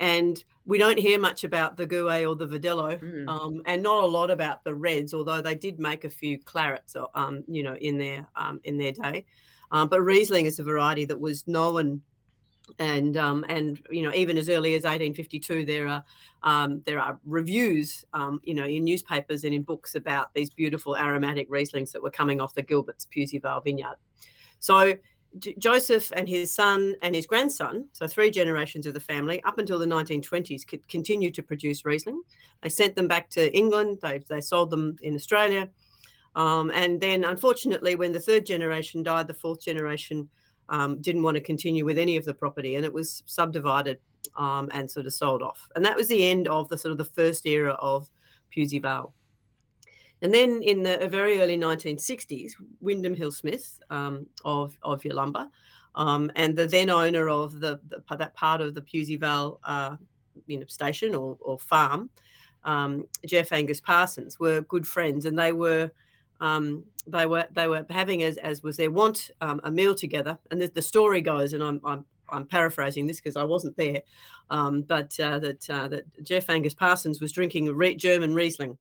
And 0.00 0.42
we 0.66 0.78
don't 0.78 0.98
hear 0.98 1.18
much 1.18 1.44
about 1.44 1.76
the 1.76 1.86
Gouais 1.86 2.28
or 2.28 2.34
the 2.34 2.46
Verdelho, 2.46 2.98
Mm. 3.00 3.28
um, 3.28 3.62
and 3.66 3.82
not 3.82 4.02
a 4.02 4.06
lot 4.06 4.30
about 4.30 4.64
the 4.64 4.74
reds, 4.74 5.14
although 5.14 5.40
they 5.42 5.54
did 5.54 5.78
make 5.78 6.04
a 6.04 6.10
few 6.10 6.38
clarets, 6.38 6.96
um, 7.14 7.44
you 7.46 7.62
know, 7.62 7.76
in 7.76 7.98
their 7.98 8.26
um, 8.36 8.60
in 8.64 8.76
their 8.78 8.92
day. 8.92 9.24
Um, 9.70 9.88
but 9.88 10.00
Riesling 10.02 10.46
is 10.46 10.58
a 10.58 10.64
variety 10.64 11.04
that 11.04 11.18
was 11.18 11.46
known, 11.46 12.00
and 12.78 13.16
um, 13.16 13.44
and 13.48 13.80
you 13.90 14.02
know, 14.02 14.12
even 14.14 14.38
as 14.38 14.48
early 14.48 14.74
as 14.74 14.84
1852, 14.84 15.64
there 15.64 15.86
are 15.86 16.04
um, 16.42 16.82
there 16.86 16.98
are 17.00 17.18
reviews, 17.24 18.04
um, 18.12 18.40
you 18.42 18.54
know, 18.54 18.64
in 18.64 18.84
newspapers 18.84 19.44
and 19.44 19.54
in 19.54 19.62
books 19.62 19.94
about 19.94 20.32
these 20.34 20.50
beautiful 20.50 20.96
aromatic 20.96 21.48
Rieslings 21.50 21.92
that 21.92 22.02
were 22.02 22.10
coming 22.10 22.40
off 22.40 22.54
the 22.54 22.62
Gilbert's 22.62 23.06
Pewsey 23.06 23.38
Vale 23.38 23.60
vineyard. 23.60 23.96
So 24.58 24.94
Joseph 25.58 26.12
and 26.14 26.28
his 26.28 26.52
son 26.52 26.94
and 27.02 27.14
his 27.14 27.26
grandson, 27.26 27.86
so 27.92 28.06
three 28.06 28.30
generations 28.30 28.86
of 28.86 28.94
the 28.94 29.00
family, 29.00 29.42
up 29.44 29.58
until 29.58 29.78
the 29.78 29.86
1920s, 29.86 30.66
could 30.66 30.86
continue 30.88 31.30
to 31.30 31.42
produce 31.42 31.84
Riesling. 31.84 32.22
They 32.62 32.68
sent 32.68 32.94
them 32.94 33.08
back 33.08 33.30
to 33.30 33.54
England. 33.56 33.98
They, 34.02 34.20
they 34.28 34.40
sold 34.40 34.70
them 34.70 34.96
in 35.02 35.14
Australia. 35.14 35.68
Um, 36.36 36.70
and 36.74 37.00
then, 37.00 37.24
unfortunately, 37.24 37.94
when 37.96 38.12
the 38.12 38.20
third 38.20 38.46
generation 38.46 39.02
died, 39.02 39.26
the 39.26 39.34
fourth 39.34 39.60
generation 39.60 40.28
um, 40.68 41.00
didn't 41.00 41.22
want 41.22 41.36
to 41.36 41.40
continue 41.40 41.84
with 41.84 41.98
any 41.98 42.16
of 42.16 42.24
the 42.24 42.34
property, 42.34 42.76
and 42.76 42.84
it 42.84 42.92
was 42.92 43.22
subdivided 43.26 43.98
um, 44.36 44.68
and 44.72 44.90
sort 44.90 45.06
of 45.06 45.12
sold 45.12 45.42
off. 45.42 45.68
And 45.76 45.84
that 45.84 45.96
was 45.96 46.08
the 46.08 46.28
end 46.28 46.48
of 46.48 46.68
the 46.68 46.78
sort 46.78 46.92
of 46.92 46.98
the 46.98 47.04
first 47.04 47.46
era 47.46 47.72
of 47.80 48.08
Pewsey 48.50 48.78
Vale. 48.78 49.12
And 50.24 50.32
then 50.32 50.62
in 50.62 50.82
the 50.82 51.06
very 51.06 51.38
early 51.42 51.58
1960s, 51.58 52.52
Wyndham 52.80 53.14
Hill 53.14 53.30
Smith 53.30 53.78
um, 53.90 54.26
of, 54.42 54.74
of 54.82 55.02
Yalumba 55.02 55.50
um, 55.96 56.32
and 56.34 56.56
the 56.56 56.66
then 56.66 56.88
owner 56.88 57.28
of 57.28 57.60
the, 57.60 57.78
the 57.88 58.16
that 58.16 58.34
part 58.34 58.62
of 58.62 58.74
the 58.74 58.80
Pewsey 58.80 59.16
Vale 59.16 59.60
uh, 59.64 59.96
you 60.46 60.58
know, 60.58 60.66
station 60.66 61.14
or, 61.14 61.36
or 61.40 61.58
farm, 61.58 62.08
um, 62.64 63.06
Jeff 63.26 63.52
Angus 63.52 63.82
Parsons, 63.82 64.40
were 64.40 64.62
good 64.62 64.88
friends, 64.88 65.26
and 65.26 65.38
they 65.38 65.52
were 65.52 65.90
um, 66.40 66.84
they 67.06 67.26
were 67.26 67.44
they 67.52 67.68
were 67.68 67.84
having 67.90 68.22
as 68.22 68.38
as 68.38 68.62
was 68.62 68.78
their 68.78 68.90
wont 68.90 69.30
um, 69.42 69.60
a 69.64 69.70
meal 69.70 69.94
together. 69.94 70.38
And 70.50 70.58
the, 70.58 70.68
the 70.68 70.80
story 70.80 71.20
goes, 71.20 71.52
and 71.52 71.62
I'm 71.62 71.82
I'm, 71.84 72.04
I'm 72.30 72.46
paraphrasing 72.46 73.06
this 73.06 73.20
because 73.20 73.36
I 73.36 73.44
wasn't 73.44 73.76
there, 73.76 74.00
um, 74.48 74.80
but 74.82 75.20
uh, 75.20 75.38
that 75.40 75.68
uh, 75.68 75.88
that 75.88 76.04
Jeff 76.24 76.48
Angus 76.48 76.72
Parsons 76.72 77.20
was 77.20 77.30
drinking 77.30 77.66
German 77.98 78.34
Riesling. 78.34 78.78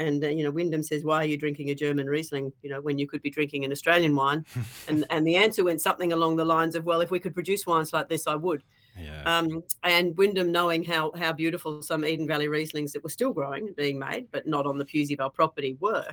And 0.00 0.24
uh, 0.24 0.28
you 0.28 0.42
know, 0.42 0.50
Wyndham 0.50 0.82
says, 0.82 1.04
"Why 1.04 1.16
are 1.16 1.26
you 1.26 1.36
drinking 1.36 1.68
a 1.68 1.74
German 1.74 2.06
Riesling? 2.06 2.52
You 2.62 2.70
know, 2.70 2.80
when 2.80 2.98
you 2.98 3.06
could 3.06 3.20
be 3.20 3.28
drinking 3.28 3.66
an 3.66 3.72
Australian 3.72 4.16
wine." 4.16 4.46
and 4.88 5.04
and 5.10 5.26
the 5.26 5.36
answer 5.36 5.62
went 5.62 5.82
something 5.82 6.12
along 6.12 6.36
the 6.36 6.44
lines 6.44 6.74
of, 6.74 6.84
"Well, 6.84 7.02
if 7.02 7.10
we 7.10 7.20
could 7.20 7.34
produce 7.34 7.66
wines 7.66 7.92
like 7.92 8.08
this, 8.08 8.26
I 8.26 8.34
would." 8.34 8.62
Yeah. 8.98 9.22
Um, 9.24 9.62
and 9.82 10.16
Wyndham, 10.16 10.50
knowing 10.50 10.82
how 10.84 11.12
how 11.16 11.34
beautiful 11.34 11.82
some 11.82 12.04
Eden 12.06 12.26
Valley 12.26 12.46
Rieslings 12.46 12.92
that 12.92 13.04
were 13.04 13.10
still 13.10 13.32
growing 13.32 13.66
and 13.66 13.76
being 13.76 13.98
made, 13.98 14.28
but 14.32 14.46
not 14.46 14.66
on 14.66 14.78
the 14.78 14.86
Pewsey 14.86 15.16
Vale 15.16 15.28
property, 15.28 15.76
were, 15.80 16.08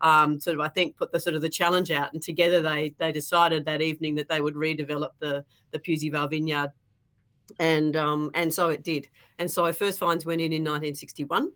um, 0.00 0.40
sort 0.40 0.54
of 0.54 0.60
I 0.60 0.68
think 0.68 0.96
put 0.96 1.12
the 1.12 1.20
sort 1.20 1.36
of 1.36 1.42
the 1.42 1.50
challenge 1.50 1.90
out, 1.90 2.14
and 2.14 2.22
together 2.22 2.62
they 2.62 2.94
they 2.98 3.12
decided 3.12 3.66
that 3.66 3.82
evening 3.82 4.14
that 4.14 4.30
they 4.30 4.40
would 4.40 4.54
redevelop 4.54 5.10
the 5.18 5.44
the 5.72 5.78
Pewsey 5.78 6.08
Vale 6.08 6.28
vineyard, 6.28 6.72
and 7.58 7.96
um, 7.96 8.30
and 8.32 8.52
so 8.52 8.70
it 8.70 8.82
did. 8.82 9.08
And 9.38 9.50
so 9.50 9.70
first 9.74 9.98
finds 9.98 10.24
went 10.24 10.40
in 10.40 10.54
in 10.54 10.62
1961. 10.62 11.52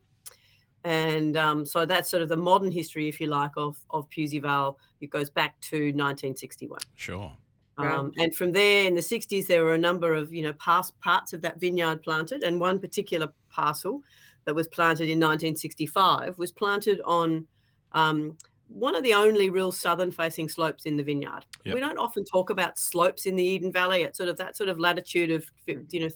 And 0.84 1.36
um, 1.36 1.66
so 1.66 1.84
that's 1.84 2.08
sort 2.10 2.22
of 2.22 2.28
the 2.28 2.36
modern 2.36 2.70
history, 2.70 3.08
if 3.08 3.20
you 3.20 3.26
like, 3.26 3.52
of 3.56 3.76
of 3.90 4.08
Pewsey 4.10 4.38
Vale. 4.38 4.78
It 5.00 5.10
goes 5.10 5.30
back 5.30 5.60
to 5.62 5.76
1961. 5.76 6.78
sure. 6.96 7.32
Wow. 7.78 8.00
Um, 8.00 8.12
and 8.18 8.34
from 8.34 8.52
there, 8.52 8.84
in 8.84 8.94
the 8.94 9.00
60s, 9.00 9.46
there 9.46 9.64
were 9.64 9.74
a 9.74 9.78
number 9.78 10.14
of 10.14 10.32
you 10.32 10.42
know 10.42 10.52
past 10.54 10.98
parts 11.00 11.32
of 11.32 11.42
that 11.42 11.60
vineyard 11.60 12.02
planted, 12.02 12.42
and 12.42 12.60
one 12.60 12.78
particular 12.78 13.28
parcel 13.50 14.02
that 14.44 14.54
was 14.54 14.68
planted 14.68 15.04
in 15.04 15.18
1965 15.18 16.36
was 16.38 16.50
planted 16.50 17.00
on 17.04 17.46
um, 17.92 18.36
one 18.68 18.94
of 18.94 19.02
the 19.02 19.12
only 19.12 19.50
real 19.50 19.72
southern-facing 19.72 20.48
slopes 20.48 20.86
in 20.86 20.96
the 20.96 21.02
vineyard. 21.02 21.44
Yep. 21.64 21.74
We 21.74 21.80
don't 21.80 21.98
often 21.98 22.24
talk 22.24 22.50
about 22.50 22.78
slopes 22.78 23.26
in 23.26 23.36
the 23.36 23.44
Eden 23.44 23.72
Valley 23.72 24.04
at 24.04 24.16
sort 24.16 24.28
of 24.28 24.36
that 24.38 24.56
sort 24.56 24.68
of 24.68 24.78
latitude 24.78 25.30
of 25.30 25.44
fi- 25.66 25.78
you 25.90 26.00
know 26.00 26.08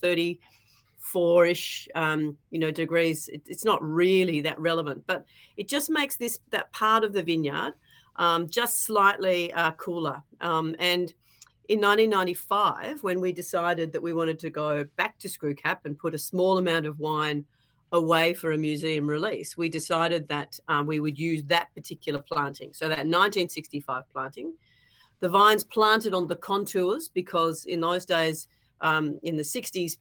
34ish 1.12 1.88
um, 1.94 2.36
you 2.50 2.58
know 2.58 2.70
degrees. 2.70 3.28
It, 3.28 3.42
it's 3.46 3.64
not 3.64 3.82
really 3.82 4.40
that 4.42 4.58
relevant, 4.58 5.04
but 5.06 5.24
it 5.56 5.68
just 5.68 5.90
makes 5.90 6.16
this 6.16 6.38
that 6.50 6.72
part 6.72 7.04
of 7.04 7.12
the 7.12 7.22
vineyard 7.22 7.74
um, 8.16 8.48
just 8.48 8.82
slightly 8.82 9.52
uh, 9.52 9.72
cooler. 9.72 10.22
Um, 10.40 10.74
and 10.78 11.12
in 11.68 11.80
1995, 11.80 13.02
when 13.02 13.20
we 13.20 13.32
decided 13.32 13.92
that 13.92 14.02
we 14.02 14.12
wanted 14.12 14.38
to 14.40 14.50
go 14.50 14.84
back 14.96 15.18
to 15.20 15.28
Screwcap 15.28 15.78
and 15.84 15.98
put 15.98 16.14
a 16.14 16.18
small 16.18 16.58
amount 16.58 16.86
of 16.86 16.98
wine 16.98 17.44
away 17.92 18.34
for 18.34 18.52
a 18.52 18.58
museum 18.58 19.06
release, 19.06 19.56
we 19.56 19.68
decided 19.68 20.28
that 20.28 20.58
um, 20.68 20.86
we 20.86 21.00
would 21.00 21.18
use 21.18 21.42
that 21.44 21.72
particular 21.74 22.20
planting. 22.20 22.72
So 22.72 22.86
that 22.86 22.98
1965 22.98 24.04
planting, 24.12 24.52
the 25.20 25.28
vines 25.28 25.64
planted 25.64 26.12
on 26.12 26.26
the 26.26 26.36
contours 26.36 27.08
because 27.08 27.64
in 27.64 27.80
those 27.80 28.04
days, 28.04 28.46
um, 28.80 29.18
in 29.22 29.36
the 29.36 29.42
60s, 29.42 29.96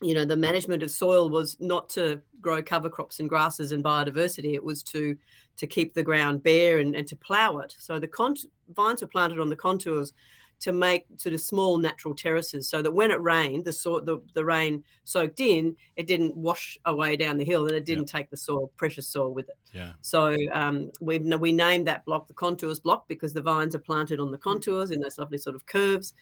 you 0.00 0.14
know, 0.14 0.24
the 0.24 0.36
management 0.36 0.82
of 0.82 0.90
soil 0.90 1.28
was 1.28 1.56
not 1.60 1.88
to 1.90 2.20
grow 2.40 2.62
cover 2.62 2.88
crops 2.88 3.20
and 3.20 3.28
grasses 3.28 3.72
and 3.72 3.82
biodiversity. 3.82 4.54
It 4.54 4.62
was 4.62 4.82
to 4.84 5.16
to 5.56 5.66
keep 5.66 5.92
the 5.92 6.02
ground 6.02 6.42
bare 6.44 6.78
and, 6.78 6.94
and 6.94 7.06
to 7.08 7.16
plough 7.16 7.58
it. 7.58 7.74
So 7.78 7.98
the 7.98 8.06
con- 8.06 8.36
vines 8.76 9.02
were 9.02 9.08
planted 9.08 9.40
on 9.40 9.48
the 9.48 9.56
contours 9.56 10.12
to 10.60 10.72
make 10.72 11.04
sort 11.16 11.34
of 11.34 11.40
small 11.40 11.78
natural 11.78 12.14
terraces 12.14 12.68
so 12.68 12.82
that 12.82 12.90
when 12.90 13.10
it 13.10 13.20
rained, 13.20 13.64
the 13.64 13.72
sort 13.72 14.06
the, 14.06 14.20
the 14.34 14.44
rain 14.44 14.82
soaked 15.04 15.40
in, 15.40 15.76
it 15.96 16.06
didn't 16.06 16.36
wash 16.36 16.78
away 16.84 17.16
down 17.16 17.38
the 17.38 17.44
hill 17.44 17.66
and 17.66 17.76
it 17.76 17.84
didn't 17.84 18.06
take 18.06 18.28
the 18.30 18.36
soil, 18.36 18.70
precious 18.76 19.06
soil 19.06 19.32
with 19.32 19.48
it. 19.48 19.58
Yeah. 19.72 19.92
So 20.00 20.36
um, 20.52 20.90
we 21.00 21.18
we 21.18 21.52
named 21.52 21.86
that 21.88 22.04
block 22.04 22.26
the 22.26 22.34
contours 22.34 22.80
block 22.80 23.06
because 23.08 23.32
the 23.32 23.42
vines 23.42 23.74
are 23.74 23.80
planted 23.80 24.20
on 24.20 24.30
the 24.30 24.38
contours 24.38 24.90
in 24.90 25.00
those 25.00 25.18
lovely 25.18 25.38
sort 25.38 25.56
of 25.56 25.66
curves. 25.66 26.14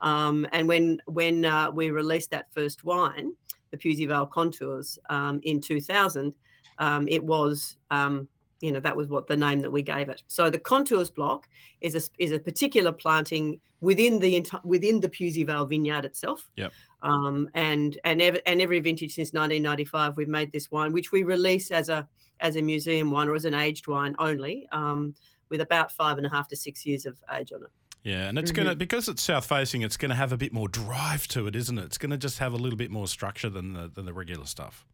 Um, 0.00 0.46
and 0.52 0.68
when 0.68 1.00
when 1.06 1.44
uh, 1.44 1.70
we 1.70 1.90
released 1.90 2.30
that 2.30 2.52
first 2.52 2.84
wine, 2.84 3.32
the 3.70 3.78
Pewsey 3.78 4.06
Vale 4.06 4.26
Contours 4.26 4.98
um, 5.10 5.40
in 5.42 5.60
2000, 5.60 6.34
um, 6.78 7.08
it 7.08 7.22
was 7.22 7.76
um, 7.90 8.28
you 8.60 8.72
know 8.72 8.80
that 8.80 8.96
was 8.96 9.08
what 9.08 9.26
the 9.26 9.36
name 9.36 9.60
that 9.60 9.70
we 9.70 9.82
gave 9.82 10.08
it. 10.08 10.22
So 10.26 10.50
the 10.50 10.58
contours 10.58 11.10
block 11.10 11.48
is 11.80 11.94
a 11.94 12.22
is 12.22 12.32
a 12.32 12.38
particular 12.38 12.92
planting 12.92 13.60
within 13.80 14.18
the 14.18 14.44
within 14.64 15.00
the 15.00 15.08
Pewsey 15.08 15.44
Vale 15.44 15.66
vineyard 15.66 16.04
itself. 16.04 16.48
Yep. 16.56 16.72
Um, 17.02 17.50
and 17.54 17.98
and 18.04 18.22
every, 18.22 18.40
and 18.46 18.62
every 18.62 18.80
vintage 18.80 19.14
since 19.14 19.32
1995, 19.32 20.16
we've 20.16 20.28
made 20.28 20.50
this 20.52 20.70
wine, 20.70 20.92
which 20.92 21.12
we 21.12 21.22
release 21.22 21.70
as 21.70 21.88
a 21.88 22.08
as 22.40 22.56
a 22.56 22.62
museum 22.62 23.10
wine 23.10 23.28
or 23.28 23.34
as 23.34 23.44
an 23.44 23.54
aged 23.54 23.86
wine 23.86 24.16
only, 24.18 24.66
um, 24.72 25.14
with 25.50 25.60
about 25.60 25.92
five 25.92 26.16
and 26.16 26.26
a 26.26 26.30
half 26.30 26.48
to 26.48 26.56
six 26.56 26.84
years 26.84 27.06
of 27.06 27.16
age 27.32 27.52
on 27.52 27.62
it. 27.62 27.70
Yeah, 28.04 28.28
and 28.28 28.38
it's 28.38 28.52
mm-hmm. 28.52 28.64
gonna 28.64 28.76
because 28.76 29.08
it's 29.08 29.22
south 29.22 29.46
facing, 29.46 29.82
it's 29.82 29.96
gonna 29.96 30.14
have 30.14 30.30
a 30.30 30.36
bit 30.36 30.52
more 30.52 30.68
drive 30.68 31.26
to 31.28 31.46
it, 31.46 31.56
isn't 31.56 31.78
it? 31.78 31.84
It's 31.84 31.98
gonna 31.98 32.18
just 32.18 32.38
have 32.38 32.52
a 32.52 32.56
little 32.56 32.76
bit 32.76 32.90
more 32.90 33.08
structure 33.08 33.48
than 33.48 33.72
the 33.72 33.90
than 33.92 34.04
the 34.04 34.12
regular 34.12 34.44
stuff. 34.44 34.84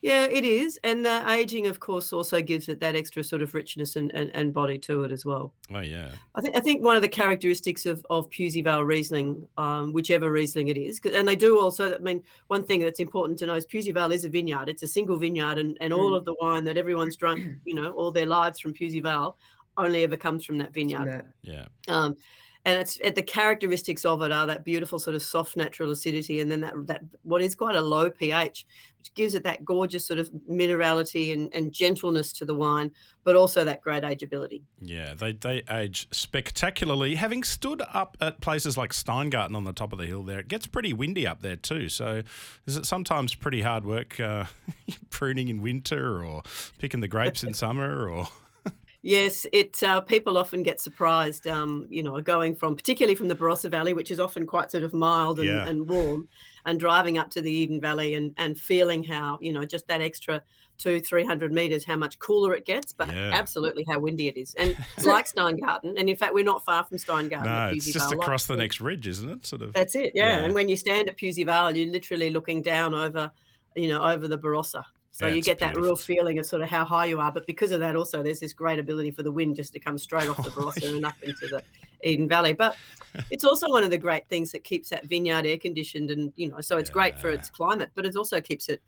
Yeah, 0.00 0.26
it 0.26 0.44
is. 0.44 0.78
And 0.84 1.04
the 1.04 1.28
aging, 1.28 1.66
of 1.66 1.80
course, 1.80 2.12
also 2.12 2.40
gives 2.40 2.68
it 2.68 2.78
that 2.78 2.94
extra 2.94 3.24
sort 3.24 3.42
of 3.42 3.52
richness 3.52 3.96
and, 3.96 4.14
and, 4.14 4.30
and 4.32 4.54
body 4.54 4.78
to 4.78 5.02
it 5.02 5.10
as 5.10 5.24
well. 5.24 5.52
Oh, 5.74 5.80
yeah. 5.80 6.10
I 6.36 6.40
think 6.40 6.56
I 6.56 6.60
think 6.60 6.84
one 6.84 6.94
of 6.94 7.02
the 7.02 7.08
characteristics 7.08 7.84
of, 7.84 8.06
of 8.08 8.30
Pewsey 8.30 8.62
Vale 8.62 8.84
Riesling, 8.84 9.48
um, 9.56 9.92
whichever 9.92 10.30
Riesling 10.30 10.68
it 10.68 10.76
is, 10.76 11.00
and 11.12 11.26
they 11.26 11.34
do 11.34 11.58
also, 11.58 11.96
I 11.96 11.98
mean, 11.98 12.22
one 12.46 12.62
thing 12.62 12.80
that's 12.80 13.00
important 13.00 13.40
to 13.40 13.46
know 13.46 13.54
is 13.54 13.66
Pewsey 13.66 13.90
Vale 13.90 14.12
is 14.12 14.24
a 14.24 14.28
vineyard. 14.28 14.68
It's 14.68 14.84
a 14.84 14.88
single 14.88 15.16
vineyard, 15.16 15.58
and, 15.58 15.76
and 15.80 15.92
all 15.92 16.12
mm. 16.12 16.16
of 16.16 16.24
the 16.24 16.34
wine 16.40 16.62
that 16.64 16.76
everyone's 16.76 17.16
drunk, 17.16 17.56
you 17.64 17.74
know, 17.74 17.90
all 17.90 18.12
their 18.12 18.26
lives 18.26 18.60
from 18.60 18.74
Pewsey 18.74 19.00
Vale 19.00 19.36
only 19.78 20.02
ever 20.02 20.16
comes 20.16 20.44
from 20.44 20.58
that 20.58 20.74
vineyard. 20.74 21.24
Yeah. 21.42 21.66
Um, 21.88 22.16
and 22.68 22.80
it's 22.80 22.98
the 22.98 23.22
characteristics 23.22 24.04
of 24.04 24.20
it 24.22 24.32
are 24.32 24.46
that 24.46 24.64
beautiful 24.64 24.98
sort 24.98 25.16
of 25.16 25.22
soft 25.22 25.56
natural 25.56 25.90
acidity 25.90 26.40
and 26.40 26.50
then 26.50 26.60
that 26.60 26.74
that 26.86 27.00
what 27.22 27.40
is 27.40 27.54
quite 27.54 27.76
a 27.76 27.80
low 27.80 28.10
ph 28.10 28.66
which 28.98 29.14
gives 29.14 29.34
it 29.34 29.44
that 29.44 29.64
gorgeous 29.64 30.04
sort 30.04 30.18
of 30.18 30.28
minerality 30.50 31.32
and, 31.32 31.54
and 31.54 31.72
gentleness 31.72 32.32
to 32.32 32.44
the 32.44 32.54
wine 32.54 32.90
but 33.24 33.36
also 33.36 33.64
that 33.64 33.80
great 33.80 34.02
ageability 34.02 34.60
yeah 34.80 35.14
they, 35.14 35.32
they 35.32 35.62
age 35.70 36.08
spectacularly 36.10 37.14
having 37.14 37.42
stood 37.42 37.82
up 37.94 38.16
at 38.20 38.40
places 38.40 38.76
like 38.76 38.92
steingarten 38.92 39.56
on 39.56 39.64
the 39.64 39.72
top 39.72 39.92
of 39.92 39.98
the 39.98 40.06
hill 40.06 40.22
there 40.22 40.40
it 40.40 40.48
gets 40.48 40.66
pretty 40.66 40.92
windy 40.92 41.26
up 41.26 41.40
there 41.40 41.56
too 41.56 41.88
so 41.88 42.22
is 42.66 42.76
it 42.76 42.84
sometimes 42.84 43.34
pretty 43.34 43.62
hard 43.62 43.86
work 43.86 44.18
uh, 44.20 44.44
pruning 45.10 45.48
in 45.48 45.62
winter 45.62 46.24
or 46.24 46.42
picking 46.78 47.00
the 47.00 47.08
grapes 47.08 47.42
in 47.42 47.54
summer 47.54 48.08
or 48.08 48.28
Yes, 49.02 49.46
it. 49.52 49.80
Uh, 49.82 50.00
people 50.00 50.36
often 50.36 50.62
get 50.62 50.80
surprised, 50.80 51.46
um, 51.46 51.86
you 51.88 52.02
know, 52.02 52.20
going 52.20 52.56
from 52.56 52.74
particularly 52.74 53.14
from 53.14 53.28
the 53.28 53.34
Barossa 53.34 53.70
Valley, 53.70 53.94
which 53.94 54.10
is 54.10 54.18
often 54.18 54.44
quite 54.44 54.72
sort 54.72 54.82
of 54.82 54.92
mild 54.92 55.38
and, 55.38 55.48
yeah. 55.48 55.68
and 55.68 55.88
warm, 55.88 56.28
and 56.64 56.80
driving 56.80 57.16
up 57.16 57.30
to 57.30 57.40
the 57.40 57.50
Eden 57.50 57.80
Valley 57.80 58.14
and 58.14 58.34
and 58.38 58.58
feeling 58.58 59.04
how 59.04 59.38
you 59.40 59.52
know 59.52 59.64
just 59.64 59.86
that 59.86 60.00
extra 60.00 60.42
two 60.78 61.00
three 61.00 61.24
hundred 61.24 61.52
meters, 61.52 61.84
how 61.84 61.94
much 61.94 62.18
cooler 62.18 62.54
it 62.54 62.64
gets, 62.64 62.92
but 62.92 63.08
yeah. 63.08 63.30
absolutely 63.32 63.84
how 63.88 64.00
windy 64.00 64.26
it 64.26 64.36
is. 64.36 64.54
And 64.54 64.76
it's 64.96 65.06
like 65.06 65.26
Steingarten, 65.26 65.96
and 65.96 66.08
in 66.08 66.16
fact, 66.16 66.34
we're 66.34 66.44
not 66.44 66.64
far 66.64 66.84
from 66.84 66.98
Steingarten. 66.98 67.44
No, 67.44 67.70
it's 67.72 67.92
just 67.92 68.10
Vale, 68.10 68.20
across 68.20 68.46
the 68.46 68.56
next 68.56 68.80
ridge, 68.80 69.06
isn't 69.06 69.28
it? 69.28 69.46
Sort 69.46 69.62
of. 69.62 69.74
That's 69.74 69.94
it. 69.94 70.12
Yeah. 70.14 70.38
yeah. 70.38 70.44
and 70.44 70.54
when 70.54 70.68
you 70.68 70.76
stand 70.76 71.08
at 71.08 71.16
Pewsey 71.16 71.44
Vale, 71.44 71.76
you're 71.76 71.92
literally 71.92 72.30
looking 72.30 72.62
down 72.62 72.94
over, 72.94 73.30
you 73.76 73.88
know, 73.88 74.02
over 74.02 74.26
the 74.26 74.38
Barossa. 74.38 74.84
So 75.18 75.26
you 75.26 75.42
get 75.42 75.58
that 75.58 75.76
real 75.76 75.96
feeling 75.96 76.38
of 76.38 76.46
sort 76.46 76.62
of 76.62 76.68
how 76.68 76.84
high 76.84 77.06
you 77.06 77.18
are. 77.18 77.32
But 77.32 77.44
because 77.44 77.72
of 77.72 77.80
that, 77.80 77.96
also, 77.96 78.22
there's 78.22 78.38
this 78.38 78.52
great 78.52 78.78
ability 78.78 79.10
for 79.10 79.24
the 79.24 79.32
wind 79.32 79.56
just 79.56 79.72
to 79.72 79.80
come 79.80 79.98
straight 79.98 80.28
off 80.28 80.36
the 80.36 80.50
Barossa 80.50 80.94
and 80.94 81.04
up 81.04 81.16
into 81.22 81.48
the 81.48 81.60
Eden 82.04 82.28
Valley. 82.28 82.52
But 82.52 82.76
it's 83.30 83.42
also 83.42 83.68
one 83.68 83.82
of 83.82 83.90
the 83.90 83.98
great 83.98 84.28
things 84.28 84.52
that 84.52 84.62
keeps 84.62 84.90
that 84.90 85.06
vineyard 85.06 85.44
air 85.44 85.58
conditioned. 85.58 86.12
And, 86.12 86.32
you 86.36 86.48
know, 86.48 86.60
so 86.60 86.76
it's 86.76 86.90
yeah. 86.90 86.94
great 86.94 87.18
for 87.18 87.30
its 87.30 87.50
climate, 87.50 87.90
but 87.96 88.06
it 88.06 88.14
also 88.14 88.40
keeps 88.40 88.68
it, 88.68 88.80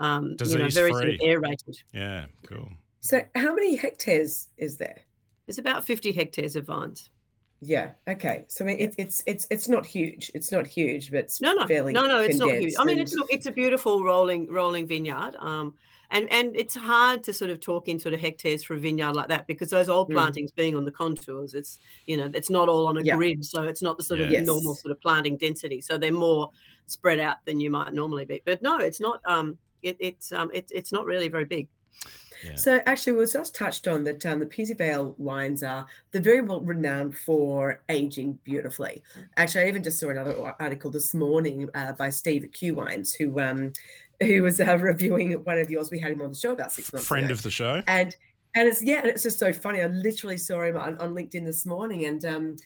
um, 0.00 0.34
you 0.44 0.58
know, 0.58 0.68
very 0.70 0.90
sort 0.90 1.08
of 1.08 1.20
aerated. 1.22 1.80
Yeah, 1.92 2.26
cool. 2.44 2.68
So 3.00 3.22
how 3.36 3.54
many 3.54 3.76
hectares 3.76 4.48
is 4.56 4.76
there? 4.76 4.98
There's 5.46 5.58
about 5.58 5.86
50 5.86 6.10
hectares 6.10 6.56
of 6.56 6.66
vines. 6.66 7.10
Yeah. 7.60 7.90
Okay. 8.06 8.44
So 8.48 8.64
I 8.64 8.68
mean, 8.68 8.78
it, 8.78 8.94
it's 8.98 9.22
it's 9.26 9.46
it's 9.50 9.68
not 9.68 9.86
huge. 9.86 10.30
It's 10.34 10.52
not 10.52 10.66
huge, 10.66 11.10
but 11.10 11.20
it's 11.20 11.40
no, 11.40 11.52
no, 11.52 11.66
fairly 11.66 11.92
no, 11.92 12.06
no. 12.06 12.20
It's 12.20 12.38
not 12.38 12.50
huge. 12.50 12.74
I 12.78 12.84
mean, 12.84 12.98
it's 12.98 13.16
it's 13.30 13.46
a 13.46 13.52
beautiful 13.52 14.04
rolling 14.04 14.50
rolling 14.52 14.86
vineyard. 14.86 15.36
Um, 15.38 15.74
and 16.10 16.30
and 16.30 16.54
it's 16.54 16.74
hard 16.74 17.24
to 17.24 17.32
sort 17.32 17.50
of 17.50 17.60
talk 17.60 17.88
in 17.88 17.98
sort 17.98 18.14
of 18.14 18.20
hectares 18.20 18.62
for 18.62 18.74
a 18.74 18.78
vineyard 18.78 19.14
like 19.14 19.28
that 19.28 19.46
because 19.46 19.70
those 19.70 19.88
old 19.88 20.08
mm. 20.08 20.12
plantings 20.12 20.52
mm. 20.52 20.56
being 20.56 20.76
on 20.76 20.84
the 20.84 20.90
contours, 20.90 21.54
it's 21.54 21.78
you 22.06 22.16
know, 22.16 22.30
it's 22.34 22.50
not 22.50 22.68
all 22.68 22.86
on 22.86 22.98
a 22.98 23.02
yeah. 23.02 23.16
grid, 23.16 23.44
so 23.44 23.62
it's 23.62 23.82
not 23.82 23.96
the 23.96 24.04
sort 24.04 24.20
yeah. 24.20 24.26
of 24.26 24.32
yes. 24.32 24.46
normal 24.46 24.74
sort 24.74 24.92
of 24.92 25.00
planting 25.00 25.36
density. 25.36 25.80
So 25.80 25.98
they're 25.98 26.12
more 26.12 26.50
spread 26.86 27.18
out 27.18 27.38
than 27.44 27.58
you 27.58 27.70
might 27.70 27.92
normally 27.92 28.24
be. 28.24 28.42
But 28.44 28.62
no, 28.62 28.78
it's 28.78 29.00
not. 29.00 29.20
Um, 29.24 29.58
it, 29.82 29.96
it's 29.98 30.32
um, 30.32 30.50
it, 30.52 30.70
it's 30.72 30.92
not 30.92 31.06
really 31.06 31.28
very 31.28 31.44
big. 31.44 31.68
So 32.54 32.80
actually, 32.86 33.14
we 33.14 33.26
just 33.26 33.54
touched 33.54 33.88
on 33.88 34.04
that 34.04 34.24
um, 34.26 34.40
the 34.40 34.46
Pewsey 34.46 34.74
Vale 34.74 35.14
wines 35.18 35.62
are 35.62 35.86
they're 36.10 36.22
very 36.22 36.40
well 36.40 36.60
renowned 36.60 37.16
for 37.16 37.82
aging 37.88 38.38
beautifully. 38.44 39.02
Actually, 39.36 39.64
I 39.64 39.68
even 39.68 39.82
just 39.82 39.98
saw 39.98 40.10
another 40.10 40.54
article 40.60 40.90
this 40.90 41.14
morning 41.14 41.68
uh, 41.74 41.92
by 41.92 42.10
Steve 42.10 42.44
at 42.44 42.52
Q 42.52 42.74
Wines, 42.74 43.14
who 43.14 43.40
um, 43.40 43.72
who 44.20 44.42
was 44.42 44.60
uh, 44.60 44.78
reviewing 44.78 45.32
one 45.44 45.58
of 45.58 45.70
yours. 45.70 45.90
We 45.90 45.98
had 45.98 46.12
him 46.12 46.22
on 46.22 46.30
the 46.30 46.38
show 46.38 46.52
about 46.52 46.72
six 46.72 46.92
months. 46.92 47.06
Ago. 47.06 47.08
Friend 47.08 47.24
ago. 47.26 47.32
of 47.32 47.42
the 47.42 47.50
show, 47.50 47.82
and 47.86 48.14
and 48.54 48.68
it's 48.68 48.82
yeah, 48.82 49.00
and 49.00 49.06
it's 49.06 49.22
just 49.22 49.38
so 49.38 49.52
funny. 49.52 49.82
I 49.82 49.86
literally 49.86 50.38
saw 50.38 50.62
him 50.62 50.76
on, 50.76 50.98
on 50.98 51.14
LinkedIn 51.14 51.44
this 51.44 51.66
morning, 51.66 52.06
and 52.06 52.24
um, 52.24 52.56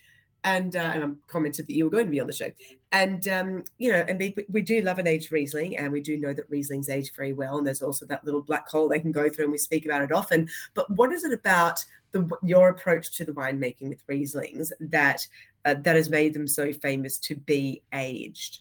and 0.44 0.76
uh, 0.76 0.92
and 0.94 1.04
I 1.04 1.08
commented 1.26 1.66
that 1.66 1.74
you 1.74 1.84
were 1.84 1.90
going 1.90 2.06
to 2.06 2.10
be 2.10 2.20
on 2.20 2.26
the 2.26 2.32
show. 2.32 2.50
And 2.92 3.26
um, 3.28 3.64
you 3.78 3.92
know, 3.92 4.04
and 4.08 4.18
we, 4.18 4.34
we 4.50 4.62
do 4.62 4.80
love 4.82 4.98
an 4.98 5.06
aged 5.06 5.30
Riesling, 5.30 5.76
and 5.76 5.92
we 5.92 6.00
do 6.00 6.18
know 6.18 6.34
that 6.34 6.50
Rieslings 6.50 6.90
age 6.90 7.12
very 7.14 7.32
well. 7.32 7.58
And 7.58 7.66
there's 7.66 7.82
also 7.82 8.04
that 8.06 8.24
little 8.24 8.42
black 8.42 8.68
hole 8.68 8.88
they 8.88 8.98
can 8.98 9.12
go 9.12 9.28
through, 9.28 9.44
and 9.44 9.52
we 9.52 9.58
speak 9.58 9.84
about 9.84 10.02
it 10.02 10.10
often. 10.10 10.48
But 10.74 10.90
what 10.90 11.12
is 11.12 11.22
it 11.22 11.32
about 11.32 11.84
the 12.12 12.28
your 12.42 12.68
approach 12.68 13.12
to 13.16 13.24
the 13.24 13.32
winemaking 13.32 13.90
with 13.90 14.04
Rieslings 14.08 14.72
that 14.80 15.26
uh, 15.64 15.74
that 15.74 15.94
has 15.94 16.10
made 16.10 16.34
them 16.34 16.48
so 16.48 16.72
famous 16.72 17.18
to 17.18 17.36
be 17.36 17.80
aged? 17.92 18.60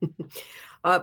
uh, 0.84 1.00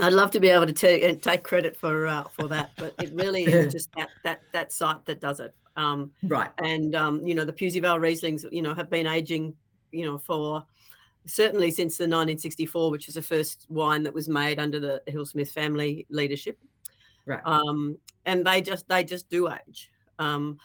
I'd 0.00 0.12
love 0.12 0.32
to 0.32 0.40
be 0.40 0.48
able 0.48 0.66
to 0.66 0.72
take 0.72 1.04
uh, 1.04 1.20
take 1.20 1.44
credit 1.44 1.76
for 1.76 2.08
uh, 2.08 2.24
for 2.24 2.48
that, 2.48 2.72
but 2.76 2.94
it 3.00 3.12
really 3.12 3.44
is 3.44 3.72
just 3.72 3.92
that 3.92 4.08
that 4.24 4.40
that 4.52 4.72
site 4.72 5.04
that 5.06 5.20
does 5.20 5.38
it. 5.38 5.54
Um, 5.78 6.10
right. 6.24 6.50
And, 6.58 6.96
um, 6.96 7.24
you 7.24 7.36
know, 7.36 7.44
the 7.44 7.52
Pewsey 7.52 7.78
Vale 7.78 7.98
Rieslings, 7.98 8.44
you 8.50 8.62
know, 8.62 8.74
have 8.74 8.90
been 8.90 9.06
aging, 9.06 9.54
you 9.92 10.04
know, 10.04 10.18
for 10.18 10.64
certainly 11.28 11.70
since 11.70 11.96
the 11.96 12.04
1964, 12.04 12.90
which 12.90 13.06
was 13.06 13.14
the 13.14 13.22
first 13.22 13.66
wine 13.68 14.02
that 14.02 14.14
was 14.14 14.28
made 14.28 14.58
under 14.58 14.80
the 14.80 15.02
Hillsmith 15.06 15.50
family 15.50 16.06
leadership. 16.10 16.58
Right. 17.26 17.40
Um, 17.44 17.98
and 18.24 18.44
they 18.44 18.62
just, 18.62 18.88
they 18.88 19.04
just 19.04 19.28
do 19.28 19.50
age. 19.50 19.90
Um, 20.18 20.58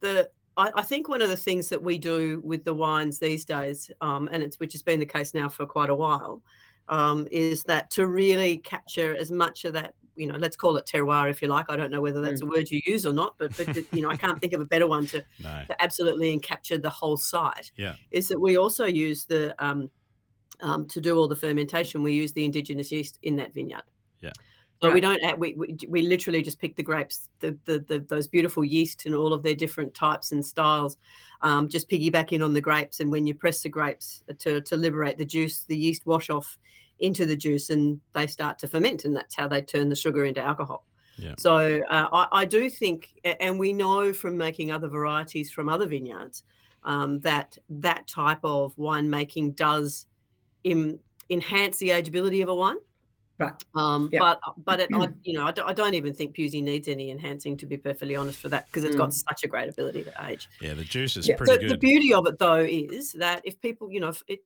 the, 0.00 0.30
I, 0.56 0.70
I, 0.76 0.82
think 0.82 1.08
one 1.08 1.22
of 1.22 1.28
the 1.28 1.36
things 1.36 1.68
that 1.68 1.82
we 1.82 1.98
do 1.98 2.40
with 2.42 2.64
the 2.64 2.74
wines 2.74 3.18
these 3.18 3.44
days, 3.44 3.90
um, 4.00 4.28
and 4.32 4.42
it's, 4.42 4.58
which 4.58 4.72
has 4.72 4.82
been 4.82 4.98
the 4.98 5.06
case 5.06 5.34
now 5.34 5.48
for 5.48 5.66
quite 5.66 5.90
a 5.90 5.94
while, 5.94 6.42
um, 6.88 7.28
is 7.30 7.62
that 7.64 7.90
to 7.92 8.06
really 8.06 8.58
capture 8.58 9.16
as 9.16 9.30
much 9.30 9.64
of 9.64 9.74
that 9.74 9.94
you 10.16 10.26
know, 10.26 10.36
let's 10.36 10.56
call 10.56 10.76
it 10.76 10.86
terroir 10.86 11.30
if 11.30 11.42
you 11.42 11.48
like. 11.48 11.66
I 11.68 11.76
don't 11.76 11.90
know 11.90 12.00
whether 12.00 12.20
that's 12.20 12.40
mm. 12.40 12.46
a 12.46 12.50
word 12.50 12.70
you 12.70 12.80
use 12.86 13.06
or 13.06 13.12
not, 13.12 13.34
but 13.38 13.56
but 13.56 13.76
you 13.92 14.02
know, 14.02 14.10
I 14.10 14.16
can't 14.16 14.40
think 14.40 14.52
of 14.52 14.60
a 14.60 14.64
better 14.64 14.86
one 14.86 15.06
to, 15.08 15.24
no. 15.42 15.62
to 15.68 15.82
absolutely 15.82 16.38
encapture 16.38 16.80
the 16.80 16.90
whole 16.90 17.16
site. 17.16 17.72
Yeah, 17.76 17.94
is 18.10 18.28
that 18.28 18.40
we 18.40 18.56
also 18.56 18.86
use 18.86 19.24
the 19.24 19.54
um, 19.64 19.90
um, 20.60 20.86
to 20.88 21.00
do 21.00 21.16
all 21.16 21.28
the 21.28 21.36
fermentation. 21.36 22.02
We 22.02 22.12
use 22.12 22.32
the 22.32 22.44
indigenous 22.44 22.90
yeast 22.92 23.18
in 23.22 23.36
that 23.36 23.52
vineyard. 23.52 23.82
Yeah. 24.20 24.32
So 24.82 24.88
right. 24.88 24.94
we 24.94 25.00
don't 25.00 25.22
add, 25.22 25.38
we, 25.38 25.54
we 25.54 25.76
we 25.88 26.02
literally 26.02 26.42
just 26.42 26.60
pick 26.60 26.76
the 26.76 26.82
grapes, 26.82 27.28
the, 27.40 27.56
the 27.64 27.80
the 27.80 28.00
those 28.00 28.28
beautiful 28.28 28.64
yeast 28.64 29.06
and 29.06 29.14
all 29.14 29.32
of 29.32 29.42
their 29.42 29.54
different 29.54 29.94
types 29.94 30.32
and 30.32 30.44
styles. 30.44 30.96
Um, 31.42 31.68
just 31.68 31.90
piggyback 31.90 32.32
in 32.32 32.42
on 32.42 32.54
the 32.54 32.60
grapes, 32.60 33.00
and 33.00 33.10
when 33.10 33.26
you 33.26 33.34
press 33.34 33.62
the 33.62 33.68
grapes 33.68 34.22
to 34.38 34.60
to 34.60 34.76
liberate 34.76 35.18
the 35.18 35.24
juice, 35.24 35.64
the 35.64 35.76
yeast 35.76 36.06
wash 36.06 36.30
off 36.30 36.58
into 37.00 37.26
the 37.26 37.36
juice 37.36 37.70
and 37.70 38.00
they 38.12 38.26
start 38.26 38.58
to 38.58 38.68
ferment 38.68 39.04
and 39.04 39.16
that's 39.16 39.34
how 39.34 39.48
they 39.48 39.60
turn 39.60 39.88
the 39.88 39.96
sugar 39.96 40.24
into 40.24 40.40
alcohol 40.40 40.84
yeah. 41.18 41.34
so 41.38 41.80
uh, 41.90 42.08
I, 42.12 42.40
I, 42.40 42.44
do 42.44 42.68
think 42.68 43.10
and 43.40 43.58
we 43.58 43.72
know 43.72 44.12
from 44.12 44.36
making 44.36 44.70
other 44.70 44.88
varieties 44.88 45.50
from 45.50 45.68
other 45.68 45.86
vineyards 45.86 46.42
um, 46.82 47.20
that 47.20 47.56
that 47.68 48.06
type 48.06 48.40
of 48.42 48.74
winemaking 48.76 49.56
does 49.56 50.06
Im, 50.64 50.98
enhance 51.30 51.78
the 51.78 51.90
ageability 51.90 52.42
of 52.42 52.48
a 52.48 52.54
wine 52.54 52.76
Right. 53.38 53.52
Um, 53.74 54.10
yep. 54.12 54.20
But 54.20 54.40
but 54.64 54.80
it, 54.80 54.90
I, 54.94 55.08
you 55.24 55.32
know, 55.34 55.44
I, 55.44 55.52
I 55.66 55.72
don't 55.72 55.94
even 55.94 56.14
think 56.14 56.34
Pewsey 56.34 56.60
needs 56.60 56.88
any 56.88 57.10
enhancing 57.10 57.56
to 57.58 57.66
be 57.66 57.76
perfectly 57.76 58.14
honest 58.14 58.38
for 58.38 58.48
that 58.50 58.66
because 58.66 58.84
it's 58.84 58.94
mm. 58.94 58.98
got 58.98 59.14
such 59.14 59.44
a 59.44 59.48
great 59.48 59.68
ability 59.68 60.04
to 60.04 60.12
age. 60.26 60.48
Yeah, 60.60 60.74
the 60.74 60.84
juice 60.84 61.16
is 61.16 61.26
yeah. 61.26 61.36
pretty 61.36 61.58
good. 61.58 61.70
The 61.70 61.78
beauty 61.78 62.14
of 62.14 62.26
it 62.26 62.38
though 62.38 62.60
is 62.60 63.12
that 63.12 63.42
if 63.44 63.60
people, 63.60 63.90
you 63.90 64.00
know, 64.00 64.08
if 64.08 64.22
it, 64.28 64.40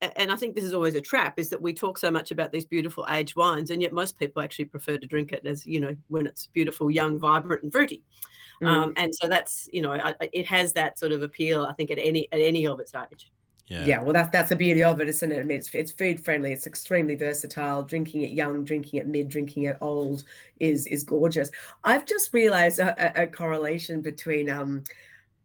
and 0.00 0.32
I 0.32 0.36
think 0.36 0.54
this 0.54 0.64
is 0.64 0.72
always 0.72 0.94
a 0.94 1.00
trap 1.00 1.38
is 1.38 1.50
that 1.50 1.60
we 1.60 1.74
talk 1.74 1.98
so 1.98 2.10
much 2.10 2.30
about 2.30 2.52
these 2.52 2.64
beautiful 2.64 3.06
aged 3.10 3.36
wines, 3.36 3.70
and 3.70 3.82
yet 3.82 3.92
most 3.92 4.18
people 4.18 4.42
actually 4.42 4.66
prefer 4.66 4.96
to 4.96 5.06
drink 5.06 5.32
it 5.32 5.44
as 5.44 5.66
you 5.66 5.80
know 5.80 5.94
when 6.08 6.26
it's 6.26 6.46
beautiful, 6.46 6.90
young, 6.90 7.18
vibrant, 7.18 7.62
and 7.62 7.72
fruity. 7.72 8.02
Mm. 8.62 8.68
Um, 8.68 8.92
and 8.96 9.14
so 9.14 9.28
that's 9.28 9.68
you 9.72 9.82
know 9.82 9.98
it 10.20 10.46
has 10.46 10.72
that 10.74 10.98
sort 10.98 11.12
of 11.12 11.22
appeal. 11.22 11.64
I 11.64 11.72
think 11.74 11.90
at 11.90 11.98
any 11.98 12.28
at 12.32 12.40
any 12.40 12.66
of 12.66 12.80
its 12.80 12.94
age. 12.94 13.30
Yeah. 13.66 13.84
Yeah, 13.84 14.02
well, 14.02 14.12
that's 14.12 14.30
that's 14.30 14.48
the 14.48 14.56
beauty 14.56 14.82
of 14.82 15.00
it, 15.00 15.08
isn't 15.08 15.30
it? 15.30 15.38
I 15.38 15.44
mean, 15.44 15.58
it's 15.58 15.72
it's 15.74 15.92
food 15.92 16.24
friendly. 16.24 16.52
It's 16.52 16.66
extremely 16.66 17.14
versatile. 17.14 17.84
Drinking 17.84 18.22
it 18.22 18.30
young, 18.30 18.64
drinking 18.64 18.98
it 18.98 19.06
mid, 19.06 19.28
drinking 19.28 19.64
it 19.64 19.76
old 19.80 20.24
is 20.58 20.86
is 20.88 21.04
gorgeous. 21.04 21.50
I've 21.84 22.04
just 22.04 22.34
realised 22.34 22.80
a, 22.80 23.20
a, 23.20 23.24
a 23.24 23.26
correlation 23.26 24.00
between. 24.00 24.50
Um, 24.50 24.82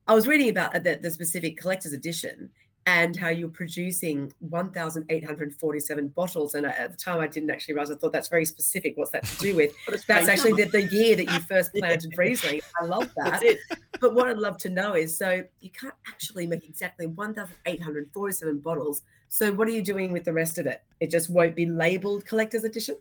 I 0.08 0.14
was 0.14 0.28
reading 0.28 0.50
about 0.50 0.74
the, 0.74 1.00
the 1.02 1.10
specific 1.10 1.58
collector's 1.58 1.94
edition 1.94 2.50
and 2.88 3.16
how 3.16 3.30
you're 3.30 3.50
producing 3.50 4.32
1,847 4.40 6.08
bottles. 6.10 6.54
And 6.54 6.68
at 6.68 6.92
the 6.92 6.98
time, 6.98 7.20
I 7.20 7.28
didn't 7.28 7.50
actually 7.50 7.74
realize. 7.74 7.90
I 7.90 7.96
thought 7.96 8.14
that's 8.14 8.28
very 8.28 8.46
specific. 8.46 8.96
What's 8.96 9.10
that 9.12 9.24
to 9.24 9.38
do 9.38 9.56
with? 9.56 9.74
That's 10.08 10.28
actually 10.28 10.54
the, 10.54 10.70
the 10.70 10.84
year 10.84 11.16
that 11.16 11.26
you 11.26 11.40
first 11.40 11.74
planted 11.76 12.14
Riesling. 12.16 12.62
I 12.80 12.86
love 12.86 13.12
that. 13.16 13.42
But 14.00 14.14
what 14.14 14.28
I'd 14.28 14.38
love 14.38 14.58
to 14.60 14.70
know 14.70 14.94
is 14.94 15.18
so 15.18 15.44
you 15.62 15.70
can't 15.72 15.96
actually 16.08 16.46
make 16.46 16.70
exactly 16.70 17.08
1,847 17.08 18.60
bottles. 18.60 19.02
So 19.30 19.52
what 19.52 19.68
are 19.68 19.72
you 19.72 19.82
doing 19.82 20.12
with 20.12 20.24
the 20.24 20.34
rest 20.34 20.60
of 20.60 20.68
it? 20.68 20.84
It 21.00 21.10
just 21.10 21.30
won't 21.30 21.56
be 21.56 21.66
labeled 21.66 22.26
collector's 22.26 22.64
edition? 22.64 22.98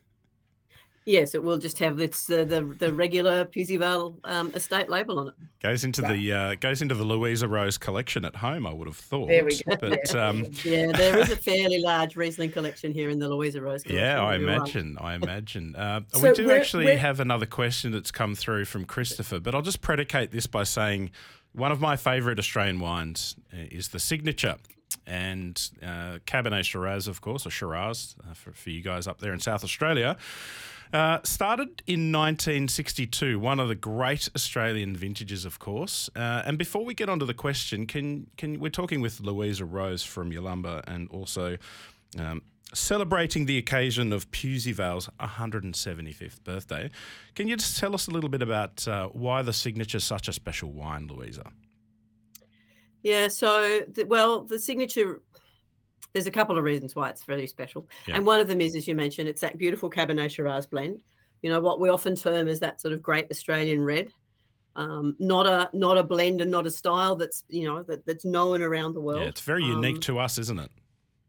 Yes, 1.06 1.34
it 1.34 1.42
will 1.42 1.58
just 1.58 1.78
have 1.80 2.00
its 2.00 2.30
uh, 2.30 2.44
the 2.44 2.62
the 2.78 2.90
regular 2.92 3.44
Pewsey 3.44 3.76
Vale 3.76 4.18
um, 4.24 4.50
estate 4.54 4.88
label 4.88 5.18
on 5.18 5.28
it. 5.28 5.34
Goes 5.62 5.84
into 5.84 6.00
Right. 6.00 6.16
the 6.18 6.32
uh, 6.32 6.54
goes 6.54 6.80
into 6.80 6.94
the 6.94 7.04
Louisa 7.04 7.46
Rose 7.46 7.76
collection 7.76 8.24
at 8.24 8.36
home. 8.36 8.66
I 8.66 8.72
would 8.72 8.88
have 8.88 8.96
thought. 8.96 9.28
There 9.28 9.44
we 9.44 9.54
go. 9.68 9.76
But 9.76 10.14
um, 10.14 10.46
Yeah, 10.64 10.92
there 10.92 11.18
is 11.18 11.30
a 11.30 11.36
fairly 11.50 11.78
large 11.80 12.16
Riesling 12.16 12.52
collection 12.52 12.92
here 12.94 13.10
in 13.10 13.18
the 13.18 13.28
Louisa 13.28 13.60
Rose. 13.60 13.82
Collection. 13.82 14.02
yeah, 14.02 14.22
I 14.22 14.36
imagine. 14.36 14.96
I 14.98 15.14
imagine. 15.14 15.76
Uh, 15.76 16.00
we 16.14 16.20
So 16.20 16.34
do 16.34 16.46
where- 16.46 16.58
actually 16.58 16.86
where- 16.86 16.96
have 16.98 17.20
another 17.20 17.46
question 17.46 17.92
that's 17.92 18.10
come 18.10 18.34
through 18.34 18.64
from 18.64 18.86
Christopher, 18.86 19.40
but 19.40 19.54
I'll 19.54 19.60
just 19.62 19.82
predicate 19.82 20.30
this 20.30 20.46
by 20.46 20.64
saying 20.64 21.10
one 21.52 21.70
of 21.70 21.82
my 21.82 21.96
favourite 21.96 22.38
Australian 22.38 22.80
wines 22.80 23.36
uh, 23.52 23.58
is 23.70 23.88
the 23.88 23.98
Signature. 24.00 24.56
And 25.06 25.60
uh, 25.82 26.18
Cabernet 26.26 26.64
Shiraz, 26.64 27.08
of 27.08 27.20
course, 27.20 27.46
or 27.46 27.50
Shiraz 27.50 28.16
uh, 28.28 28.32
for, 28.32 28.52
for 28.52 28.70
you 28.70 28.80
guys 28.80 29.06
up 29.06 29.18
there 29.20 29.34
in 29.34 29.40
South 29.40 29.62
Australia, 29.64 30.16
uh, 30.94 31.18
started 31.24 31.82
in 31.88 32.12
1962, 32.12 33.40
one 33.40 33.58
of 33.58 33.66
the 33.66 33.74
great 33.74 34.28
Australian 34.36 34.96
vintages, 34.96 35.44
of 35.44 35.58
course. 35.58 36.08
Uh, 36.14 36.42
and 36.46 36.56
before 36.56 36.84
we 36.84 36.94
get 36.94 37.08
onto 37.08 37.26
the 37.26 37.34
question, 37.34 37.84
can 37.84 38.28
can 38.36 38.60
we're 38.60 38.70
talking 38.70 39.00
with 39.00 39.20
Louisa 39.20 39.64
Rose 39.64 40.04
from 40.04 40.30
Yalumba 40.30 40.84
and 40.86 41.10
also 41.10 41.58
um, 42.16 42.42
celebrating 42.72 43.46
the 43.46 43.58
occasion 43.58 44.12
of 44.12 44.30
Pewsey 44.30 44.70
Vale's 44.70 45.08
175th 45.20 46.42
birthday. 46.44 46.88
Can 47.34 47.48
you 47.48 47.56
just 47.56 47.78
tell 47.78 47.94
us 47.94 48.06
a 48.06 48.12
little 48.12 48.30
bit 48.30 48.42
about 48.42 48.86
uh, 48.86 49.08
why 49.08 49.42
the 49.42 49.52
signature 49.52 49.98
is 49.98 50.04
such 50.04 50.28
a 50.28 50.32
special 50.32 50.70
wine, 50.70 51.08
Louisa? 51.08 51.50
Yeah, 53.02 53.28
so 53.28 53.80
the, 53.88 54.04
well, 54.04 54.44
the 54.44 54.60
signature. 54.60 55.20
There's 56.14 56.28
a 56.28 56.30
couple 56.30 56.56
of 56.56 56.62
reasons 56.62 56.94
why 56.94 57.10
it's 57.10 57.24
very 57.24 57.46
special, 57.48 57.88
Yeah. 58.06 58.14
and 58.16 58.24
one 58.24 58.38
of 58.38 58.46
them 58.46 58.60
is, 58.60 58.76
as 58.76 58.86
you 58.86 58.94
mentioned, 58.94 59.28
it's 59.28 59.40
that 59.40 59.58
beautiful 59.58 59.90
Cabernet 59.90 60.30
Shiraz 60.30 60.64
blend. 60.64 61.02
You 61.42 61.50
know 61.50 61.60
what 61.60 61.80
we 61.80 61.88
often 61.90 62.14
term 62.14 62.46
as 62.46 62.60
that 62.60 62.80
sort 62.80 62.94
of 62.94 63.02
great 63.02 63.26
Australian 63.32 63.82
red. 63.84 64.12
Um, 64.76 65.16
not 65.18 65.46
a 65.46 65.68
not 65.72 65.98
a 65.98 66.04
blend 66.04 66.40
and 66.40 66.50
not 66.52 66.66
a 66.66 66.70
style 66.70 67.16
that's 67.16 67.42
you 67.48 67.66
know 67.66 67.82
that, 67.82 68.06
that's 68.06 68.24
known 68.24 68.62
around 68.62 68.94
the 68.94 69.00
world. 69.00 69.22
Yeah, 69.22 69.28
it's 69.28 69.40
very 69.40 69.64
unique 69.64 69.96
Um, 69.96 70.00
to 70.02 70.18
us, 70.20 70.38
isn't 70.38 70.58
it? 70.60 70.70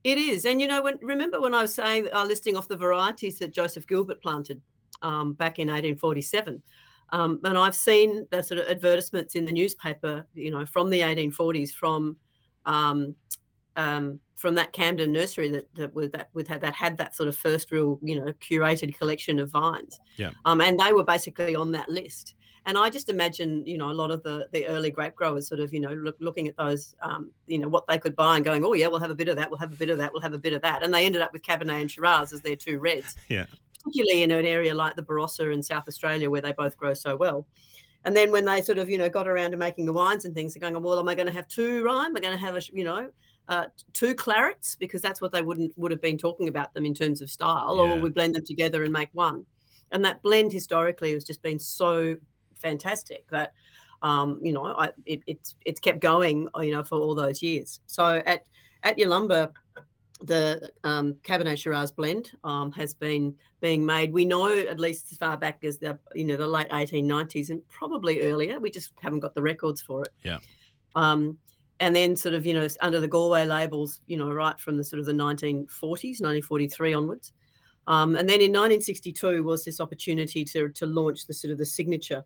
It 0.03 0.19
is, 0.19 0.45
and 0.45 0.61
you 0.61 0.67
know, 0.67 0.83
when 0.83 0.99
remember 1.01 1.41
when 1.41 1.55
I 1.55 1.63
was 1.63 1.73
saying 1.73 2.07
uh, 2.13 2.23
listing 2.23 2.55
off 2.55 2.67
the 2.67 2.77
varieties 2.77 3.39
that 3.39 3.51
Joseph 3.55 3.87
Gilbert 3.87 4.21
planted 4.21 4.61
um, 5.01 5.33
back 5.33 5.57
in 5.57 5.67
1847, 5.69 6.61
um, 7.09 7.39
and 7.43 7.57
I've 7.57 7.75
seen 7.75 8.27
the 8.29 8.43
sort 8.43 8.59
of 8.59 8.67
advertisements 8.67 9.33
in 9.33 9.45
the 9.45 9.51
newspaper, 9.51 10.27
you 10.35 10.51
know, 10.51 10.63
from 10.67 10.91
the 10.91 11.01
1840s, 11.01 11.71
from 11.71 12.17
um, 12.67 13.15
um, 13.77 14.19
from 14.35 14.55
that 14.55 14.73
Camden 14.73 15.11
nursery 15.11 15.49
that 15.49 15.73
that 15.75 15.93
was 15.93 16.11
that 16.11 16.29
with 16.33 16.47
had 16.47 16.61
that 16.61 16.73
had 16.73 16.97
that 16.97 17.15
sort 17.15 17.29
of 17.29 17.37
first 17.37 17.71
real, 17.71 17.99
you 18.01 18.19
know, 18.19 18.31
curated 18.33 18.97
collection 18.97 19.39
of 19.39 19.49
vines. 19.49 19.99
Yeah. 20.17 20.31
Um, 20.43 20.61
and 20.61 20.79
they 20.79 20.93
were 20.93 21.03
basically 21.03 21.55
on 21.55 21.71
that 21.71 21.89
list. 21.89 22.35
And 22.67 22.79
I 22.79 22.89
just 22.89 23.09
imagine, 23.09 23.63
you 23.65 23.77
know, 23.77 23.91
a 23.91 23.93
lot 23.93 24.11
of 24.11 24.23
the 24.23 24.47
the 24.51 24.65
early 24.67 24.91
grape 24.91 25.15
growers 25.15 25.47
sort 25.47 25.61
of, 25.61 25.73
you 25.73 25.79
know, 25.79 25.93
look, 25.93 26.17
looking 26.19 26.47
at 26.47 26.57
those, 26.57 26.95
um, 27.01 27.31
you 27.47 27.59
know, 27.59 27.67
what 27.67 27.87
they 27.87 27.97
could 27.97 28.15
buy 28.15 28.35
and 28.35 28.43
going, 28.43 28.65
oh 28.65 28.73
yeah, 28.73 28.87
we'll 28.87 28.99
have 28.99 29.11
a 29.11 29.15
bit 29.15 29.29
of 29.29 29.37
that, 29.37 29.49
we'll 29.49 29.59
have 29.59 29.71
a 29.71 29.77
bit 29.77 29.89
of 29.89 29.97
that, 29.99 30.11
we'll 30.11 30.21
have 30.21 30.33
a 30.33 30.39
bit 30.39 30.53
of 30.53 30.61
that, 30.63 30.83
and 30.83 30.93
they 30.93 31.05
ended 31.05 31.21
up 31.21 31.31
with 31.31 31.43
Cabernet 31.43 31.81
and 31.81 31.91
Shiraz 31.91 32.33
as 32.33 32.41
their 32.41 32.55
two 32.55 32.79
reds. 32.79 33.15
Yeah. 33.29 33.45
Particularly 33.83 34.23
in 34.23 34.31
an 34.31 34.47
area 34.47 34.73
like 34.73 34.95
the 34.95 35.03
Barossa 35.03 35.53
in 35.53 35.61
South 35.61 35.87
Australia 35.87 36.27
where 36.27 36.41
they 36.41 36.53
both 36.53 36.75
grow 36.75 36.95
so 36.95 37.15
well. 37.15 37.45
And 38.03 38.15
then 38.15 38.31
when 38.31 38.43
they 38.43 38.63
sort 38.63 38.79
of, 38.79 38.89
you 38.89 38.97
know, 38.97 39.09
got 39.09 39.27
around 39.27 39.51
to 39.51 39.57
making 39.57 39.85
the 39.85 39.93
wines 39.93 40.25
and 40.25 40.33
things, 40.33 40.55
they're 40.55 40.61
going, 40.71 40.81
well, 40.81 40.97
am 40.97 41.07
I 41.07 41.13
going 41.13 41.27
to 41.27 41.33
have 41.33 41.47
two 41.47 41.83
rye? 41.83 42.05
Am 42.05 42.17
I 42.17 42.19
going 42.19 42.35
to 42.35 42.43
have 42.43 42.55
a, 42.55 42.61
you 42.73 42.83
know, 42.83 43.11
uh, 43.47 43.65
two 43.93 44.15
clarets 44.15 44.75
because 44.75 45.01
that's 45.01 45.21
what 45.21 45.31
they 45.31 45.41
wouldn't 45.41 45.71
would 45.77 45.91
have 45.91 46.01
been 46.01 46.17
talking 46.17 46.47
about 46.47 46.73
them 46.73 46.85
in 46.85 46.93
terms 46.93 47.21
of 47.21 47.29
style, 47.29 47.79
or 47.79 47.87
Yeah. 47.87 47.93
will 47.93 48.01
we 48.01 48.09
blend 48.09 48.35
them 48.35 48.45
together 48.45 48.83
and 48.83 48.93
make 48.93 49.09
one? 49.13 49.45
And 49.91 50.03
that 50.05 50.21
blend 50.23 50.51
historically 50.51 51.13
has 51.13 51.23
just 51.23 51.41
been 51.41 51.59
so 51.59 52.17
fantastic 52.55 53.29
that 53.29 53.53
um, 54.01 54.39
you 54.41 54.51
know 54.51 54.65
I, 54.65 54.89
it, 55.05 55.21
it's 55.27 55.55
it's 55.65 55.79
kept 55.79 55.99
going 55.99 56.49
uh, 56.55 56.61
you 56.61 56.71
know 56.73 56.83
for 56.83 56.99
all 56.99 57.15
those 57.15 57.41
years. 57.41 57.79
So 57.85 58.21
at 58.25 58.45
at 58.83 58.97
Yalumba, 58.97 59.51
the 60.21 60.71
um, 60.83 61.13
Cabernet 61.23 61.57
Shiraz 61.57 61.91
blend 61.91 62.31
um, 62.43 62.71
has 62.71 62.93
been 62.93 63.35
being 63.61 63.85
made. 63.85 64.11
We 64.11 64.25
know 64.25 64.47
at 64.47 64.79
least 64.79 65.11
as 65.11 65.17
far 65.17 65.37
back 65.37 65.63
as 65.63 65.77
the 65.77 65.99
you 66.15 66.23
know 66.25 66.37
the 66.37 66.47
late 66.47 66.69
1890s 66.69 67.51
and 67.51 67.67
probably 67.69 68.21
earlier. 68.21 68.59
We 68.59 68.71
just 68.71 68.91
haven't 69.01 69.19
got 69.19 69.35
the 69.35 69.41
records 69.41 69.81
for 69.81 70.03
it. 70.03 70.13
Yeah. 70.23 70.39
Um, 70.95 71.37
and 71.79 71.95
then 71.95 72.15
sort 72.15 72.35
of 72.35 72.45
you 72.45 72.53
know 72.53 72.67
under 72.81 72.99
the 72.99 73.07
Galway 73.07 73.45
labels, 73.45 74.01
you 74.07 74.17
know, 74.17 74.31
right 74.31 74.59
from 74.59 74.77
the 74.77 74.83
sort 74.83 74.99
of 74.99 75.05
the 75.05 75.13
1940s, 75.13 76.21
1943 76.21 76.93
onwards. 76.93 77.33
Um, 77.87 78.15
and 78.15 78.27
then 78.27 78.41
in 78.41 78.51
1962 78.51 79.43
was 79.43 79.65
this 79.65 79.79
opportunity 79.79 80.43
to 80.45 80.69
to 80.69 80.85
launch 80.85 81.27
the 81.27 81.33
sort 81.33 81.51
of 81.51 81.57
the 81.57 81.65
signature. 81.65 82.25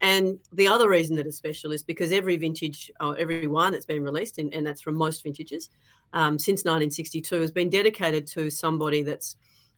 And 0.00 0.40
the 0.52 0.68
other 0.68 0.90
reason 0.90 1.16
that 1.16 1.26
it's 1.26 1.38
special 1.38 1.72
is 1.72 1.82
because 1.82 2.12
every 2.12 2.36
vintage, 2.36 2.90
or 3.00 3.16
every 3.16 3.46
wine 3.46 3.72
that's 3.72 3.86
been 3.86 4.02
released, 4.04 4.38
and, 4.38 4.52
and 4.52 4.66
that's 4.66 4.82
from 4.82 4.94
most 4.94 5.22
vintages, 5.22 5.70
um, 6.12 6.38
since 6.38 6.64
1962 6.64 7.40
has 7.40 7.50
been 7.50 7.70
dedicated 7.70 8.26
to 8.28 8.50
somebody 8.50 9.02
that's, 9.02 9.36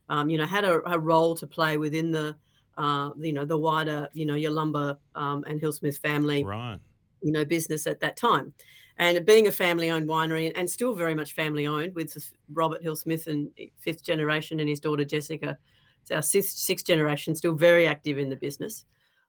um, 0.09 0.29
you 0.29 0.37
know, 0.37 0.47
had 0.47 0.65
a, 0.65 0.81
a 0.91 0.99
role 0.99 1.37
to 1.37 1.47
play 1.47 1.77
within 1.77 2.11
the, 2.11 2.37
uh, 2.77 3.11
you 3.17 3.33
know, 3.33 3.45
the 3.45 3.59
wider, 3.59 4.09
you 4.13 4.27
know, 4.27 4.35
Yalumba 4.35 4.99
um, 5.15 5.45
and 5.47 5.61
Hillsmith 5.61 5.99
family, 6.01 6.43
Right. 6.45 6.81
you 7.23 7.33
know, 7.33 7.45
business 7.45 7.87
at 7.87 8.01
that 8.01 8.17
time. 8.17 8.55
And 8.99 9.25
being 9.25 9.47
a 9.47 9.53
family-owned 9.53 10.09
winery 10.09 10.53
and 10.57 10.69
still 10.69 10.93
very 10.95 11.15
much 11.15 11.33
family-owned 11.33 11.95
with 11.95 12.17
Robert 12.53 12.83
Hill 12.83 12.97
Smith 12.97 13.29
and 13.29 13.49
fifth 13.79 14.05
generation 14.05 14.59
and 14.59 14.69
his 14.69 14.81
daughter 14.81 15.05
Jessica, 15.05 15.57
it's 16.03 16.11
our 16.11 16.23
sixth, 16.23 16.57
sixth 16.59 16.85
generation, 16.85 17.35
still 17.35 17.55
very 17.55 17.87
active 17.87 18.19
in 18.19 18.29
the 18.29 18.37
business. 18.37 18.85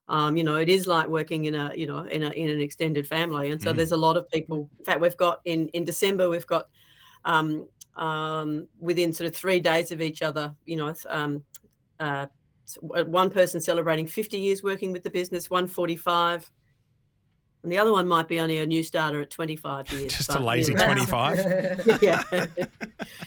Um, 0.08 0.36
you 0.36 0.44
know, 0.44 0.56
it 0.56 0.70
is 0.70 0.88
like 0.88 1.08
working 1.08 1.46
in 1.46 1.54
a, 1.54 1.72
you 1.76 1.86
know, 1.86 2.00
in 2.00 2.24
a 2.24 2.32
in 2.32 2.50
an 2.50 2.60
extended 2.60 3.08
family, 3.08 3.52
and 3.52 3.62
so 3.62 3.72
Mm. 3.72 3.76
there's 3.76 3.92
a 3.92 3.98
lot 3.98 4.18
of 4.18 4.28
people. 4.30 4.68
In 4.80 4.86
fact, 4.86 5.02
we've 5.02 5.18
got 5.18 5.42
in 5.46 5.68
in 5.70 5.86
December 5.86 6.30
we've 6.32 6.48
got 6.48 6.68
um, 7.26 7.68
um, 7.96 8.68
within 8.80 9.14
sort 9.14 9.28
of 9.28 9.36
three 9.36 9.60
days 9.60 9.92
of 9.92 10.02
each 10.02 10.24
other, 10.24 10.56
you 10.66 10.78
know, 10.78 10.96
um, 11.10 11.44
uh, 12.00 12.26
one 12.82 13.30
person 13.30 13.60
celebrating 13.60 14.08
50 14.08 14.40
years 14.40 14.64
working 14.64 14.92
with 14.92 15.04
the 15.04 15.10
business, 15.10 15.50
one 15.50 15.68
45, 15.68 16.50
and 17.64 17.72
the 17.72 17.78
other 17.78 17.92
one 17.92 18.08
might 18.08 18.28
be 18.28 18.40
only 18.40 18.60
a 18.60 18.66
new 18.66 18.84
starter 18.84 19.22
at 19.22 19.30
25 19.30 19.92
years. 19.94 20.16
Just 20.18 20.30
a 20.30 20.34
but, 20.34 20.40
you 20.42 20.46
lazy 20.48 20.74
know, 20.74 20.86
25. 20.86 22.00
Yeah. 22.02 22.24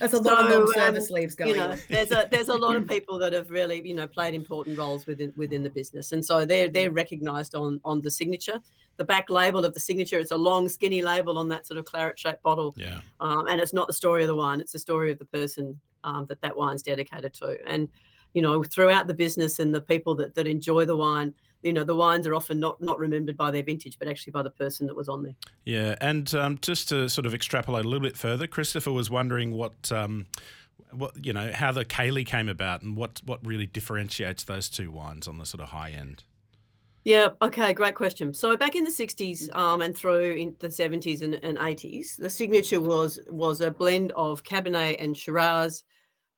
That's 0.00 0.14
a 0.14 0.18
lot 0.18 0.44
of 0.44 0.50
So, 0.50 0.58
long 0.58 0.62
um, 0.62 0.72
service 0.74 1.10
leaves 1.10 1.34
going 1.34 1.50
you 1.50 1.56
know 1.56 1.70
on. 1.72 1.78
there's 1.88 2.10
a 2.12 2.28
there's 2.30 2.48
a 2.48 2.54
lot 2.54 2.76
of 2.76 2.86
people 2.94 3.18
that 3.18 3.32
have 3.32 3.50
really 3.50 3.86
you 3.86 3.94
know 3.94 4.06
played 4.06 4.34
important 4.34 4.78
roles 4.78 5.06
within 5.06 5.32
within 5.36 5.62
the 5.62 5.70
business 5.70 6.12
and 6.12 6.24
so 6.24 6.44
they're 6.44 6.68
they're 6.68 6.90
recognized 6.90 7.54
on 7.54 7.80
on 7.84 8.00
the 8.00 8.10
signature 8.10 8.58
the 8.96 9.04
back 9.04 9.30
label 9.30 9.64
of 9.64 9.74
the 9.74 9.80
signature 9.80 10.18
it's 10.18 10.30
a 10.32 10.36
long 10.36 10.68
skinny 10.68 11.02
label 11.02 11.38
on 11.38 11.48
that 11.48 11.66
sort 11.66 11.78
of 11.78 11.84
claret 11.84 12.18
shaped 12.18 12.42
bottle 12.42 12.74
Yeah. 12.76 13.00
um, 13.20 13.46
and 13.48 13.60
it's 13.60 13.72
not 13.72 13.86
the 13.86 13.92
story 13.92 14.22
of 14.22 14.28
the 14.28 14.34
wine 14.36 14.60
it's 14.60 14.72
the 14.72 14.78
story 14.78 15.10
of 15.12 15.18
the 15.18 15.24
person 15.26 15.78
um, 16.04 16.26
that 16.26 16.40
that 16.42 16.56
wine's 16.56 16.82
dedicated 16.82 17.32
to 17.34 17.58
and 17.66 17.88
you 18.34 18.42
know 18.42 18.62
throughout 18.64 19.06
the 19.06 19.14
business 19.14 19.58
and 19.58 19.74
the 19.74 19.80
people 19.80 20.14
that 20.16 20.34
that 20.34 20.46
enjoy 20.46 20.84
the 20.84 20.96
wine 20.96 21.32
you 21.62 21.72
know 21.72 21.85
the 21.85 21.94
wines 21.94 22.27
are 22.27 22.35
often 22.35 22.59
not 22.59 22.81
not 22.81 22.98
remembered 22.98 23.37
by 23.37 23.51
their 23.51 23.62
vintage 23.62 23.98
but 23.98 24.09
actually 24.09 24.31
by 24.31 24.42
the 24.42 24.51
person 24.51 24.87
that 24.87 24.96
was 24.96 25.09
on 25.09 25.22
there 25.22 25.35
Yeah. 25.64 25.96
And 26.01 26.33
um, 26.35 26.59
just 26.61 26.88
to 26.90 27.09
sort 27.09 27.27
of 27.27 27.35
extrapolate 27.35 27.85
a 27.85 27.88
little 27.88 28.07
bit 28.07 28.16
further, 28.16 28.46
Christopher 28.46 28.92
was 28.92 29.11
wondering 29.11 29.53
what. 29.53 29.90
Um, 29.92 30.27
what 30.90 31.25
you 31.25 31.33
know 31.33 31.51
how 31.55 31.72
the 31.72 31.87
Caley 31.87 32.22
came 32.22 32.51
about 32.51 32.83
and 32.83 32.96
what 32.96 33.22
what 33.25 33.44
really 33.46 33.66
differentiates 33.66 34.44
those 34.44 34.68
two 34.68 34.90
wines 34.90 35.27
on 35.27 35.38
the 35.38 35.46
sort 35.46 35.62
of 35.62 35.70
high 35.70 35.90
end. 35.90 36.22
Yeah. 37.05 37.29
Okay. 37.40 37.72
Great 37.72 37.94
question. 37.94 38.33
So 38.33 38.57
back 38.57 38.75
in 38.77 38.85
the 38.85 38.90
'60s 38.90 39.55
um, 39.57 39.81
and 39.81 39.96
through 39.96 40.33
in 40.33 40.55
the 40.61 40.68
'70s 40.68 41.22
and, 41.22 41.35
and 41.35 41.59
'80s, 41.59 42.16
the 42.16 42.31
signature 42.31 42.81
was 42.81 43.18
was 43.29 43.61
a 43.61 43.70
blend 43.70 44.12
of 44.12 44.42
Cabernet 44.44 44.96
and 45.03 45.16
Shiraz. 45.16 45.83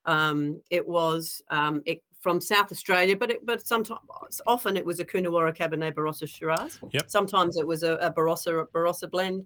Um, 0.05 0.61
it 0.69 0.87
was 0.87 1.41
um, 1.49 1.81
it, 1.85 2.01
from 2.25 2.41
South 2.41 2.71
Australia, 2.71 3.15
but 3.15 3.29
it, 3.29 3.45
but 3.45 3.67
sometimes 3.67 4.41
often 4.47 4.75
it 4.75 4.83
was 4.83 4.99
a 4.99 5.05
Coonawarra 5.05 5.55
Cabernet 5.55 5.93
Barossa 5.93 6.27
Shiraz. 6.27 6.79
Yep. 6.89 7.07
Sometimes 7.07 7.55
it 7.55 7.67
was 7.67 7.83
a, 7.83 7.97
a 7.97 8.11
Barossa 8.11 8.65
Barossa 8.73 9.07
blend. 9.11 9.45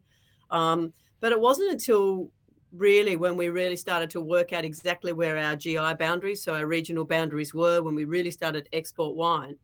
Um, 0.50 0.94
but 1.20 1.34
it 1.34 1.40
wasn't 1.42 1.74
until 1.74 2.32
really 2.72 3.18
when 3.18 3.36
we 3.36 3.50
really 3.50 3.76
started 3.76 4.10
to 4.12 4.22
work 4.22 4.54
out 4.54 4.64
exactly 4.64 5.12
where 5.12 5.38
our 5.38 5.58
GI 5.58 5.96
boundaries, 6.00 6.42
so 6.42 6.56
our 6.56 6.68
regional 6.68 7.04
boundaries 7.04 7.54
were, 7.54 7.82
when 7.82 7.96
we 7.96 8.06
really 8.06 8.32
started 8.32 8.64
to 8.64 8.74
export 8.78 9.14
wine, 9.14 9.58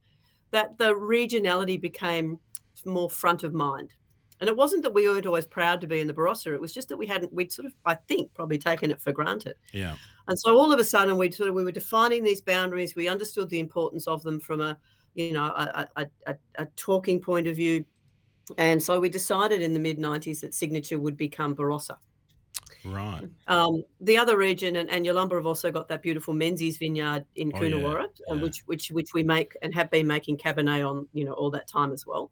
that 0.52 0.78
the 0.78 0.94
regionality 0.94 1.80
became 1.80 2.38
more 2.84 3.10
front 3.10 3.46
of 3.46 3.54
mind. 3.54 3.92
And 4.42 4.50
it 4.50 4.56
wasn't 4.56 4.84
that 4.84 4.94
we 4.94 5.08
weren't 5.08 5.26
always 5.26 5.46
proud 5.46 5.80
to 5.82 5.88
be 5.88 6.02
in 6.02 6.08
the 6.08 6.14
Barossa. 6.14 6.54
It 6.54 6.60
was 6.60 6.74
just 6.74 6.90
that 6.90 6.98
we 6.98 7.08
hadn't, 7.08 7.34
we'd 7.34 7.52
sort 7.52 7.66
of, 7.68 7.74
I 7.86 7.96
think, 7.96 8.34
probably 8.34 8.58
taken 8.58 8.92
it 8.92 9.02
for 9.02 9.14
granted. 9.14 9.56
Yeah. 9.72 9.96
And 10.28 10.38
so 10.38 10.58
all 10.58 10.74
of 10.74 10.80
a 10.80 10.84
sudden, 10.84 11.18
we 11.18 11.32
sort 11.32 11.50
of 11.50 11.56
we 11.56 11.64
were 11.64 11.72
defining 11.72 12.24
these 12.24 12.42
boundaries. 12.42 12.96
We 12.96 13.08
understood 13.08 13.50
the 13.50 13.60
importance 13.60 14.08
of 14.08 14.24
them 14.24 14.40
from 14.40 14.60
a, 14.60 14.78
you 15.14 15.32
know, 15.32 15.46
a, 15.46 15.88
a, 15.96 16.08
a, 16.28 16.36
a 16.58 16.66
talking 16.76 17.22
point 17.22 17.48
of 17.48 17.56
view. 17.56 17.86
And 18.58 18.82
so 18.82 19.00
we 19.00 19.10
decided 19.10 19.62
in 19.62 19.74
the 19.74 19.80
mid 19.80 19.98
90s 19.98 20.42
that 20.42 20.54
Signature 20.54 21.00
would 21.00 21.16
become 21.16 21.56
Barossa. 21.56 21.98
Right. 22.84 23.24
Um, 23.48 23.84
the 24.02 24.18
other 24.18 24.38
region, 24.38 24.76
and, 24.76 24.90
and 24.90 25.06
Yalumba 25.06 25.36
have 25.36 25.48
also 25.48 25.72
got 25.72 25.88
that 25.88 26.02
beautiful 26.02 26.34
Menzies 26.34 26.78
vineyard 26.78 27.26
in 27.36 27.52
Oh, 27.56 27.60
Coonawarra, 27.60 28.04
uh, 28.04 28.36
yeah. 28.36 28.42
which 28.42 28.60
which 28.66 28.92
which 28.92 29.14
we 29.14 29.24
make 29.24 29.54
and 29.62 29.74
have 29.74 29.90
been 29.90 30.06
making 30.06 30.38
Cabernet 30.38 30.88
on, 30.88 31.08
you 31.14 31.26
know, 31.26 31.34
all 31.34 31.50
that 31.52 31.68
time 31.68 31.92
as 31.92 32.06
well. 32.06 32.32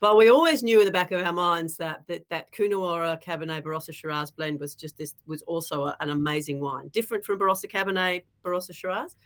But 0.00 0.16
we 0.16 0.28
always 0.28 0.62
knew 0.62 0.80
in 0.80 0.86
the 0.86 0.92
back 0.92 1.12
of 1.12 1.22
our 1.24 1.32
minds 1.32 1.76
that 1.78 2.02
that, 2.08 2.28
that 2.28 2.52
Coonawarra 2.52 3.22
Cabernet 3.22 3.62
Barossa 3.62 3.92
Shiraz 3.94 4.30
blend 4.30 4.60
was 4.60 4.74
just 4.74 4.98
this 4.98 5.14
was 5.26 5.42
also 5.42 5.84
a- 5.84 5.96
an 6.00 6.10
amazing 6.10 6.60
wine, 6.60 6.88
different 6.88 7.24
from 7.24 7.38
Barossa 7.38 7.70
Cabernet 7.70 8.22
Barossa 8.44 8.74
Shiraz. 8.74 9.16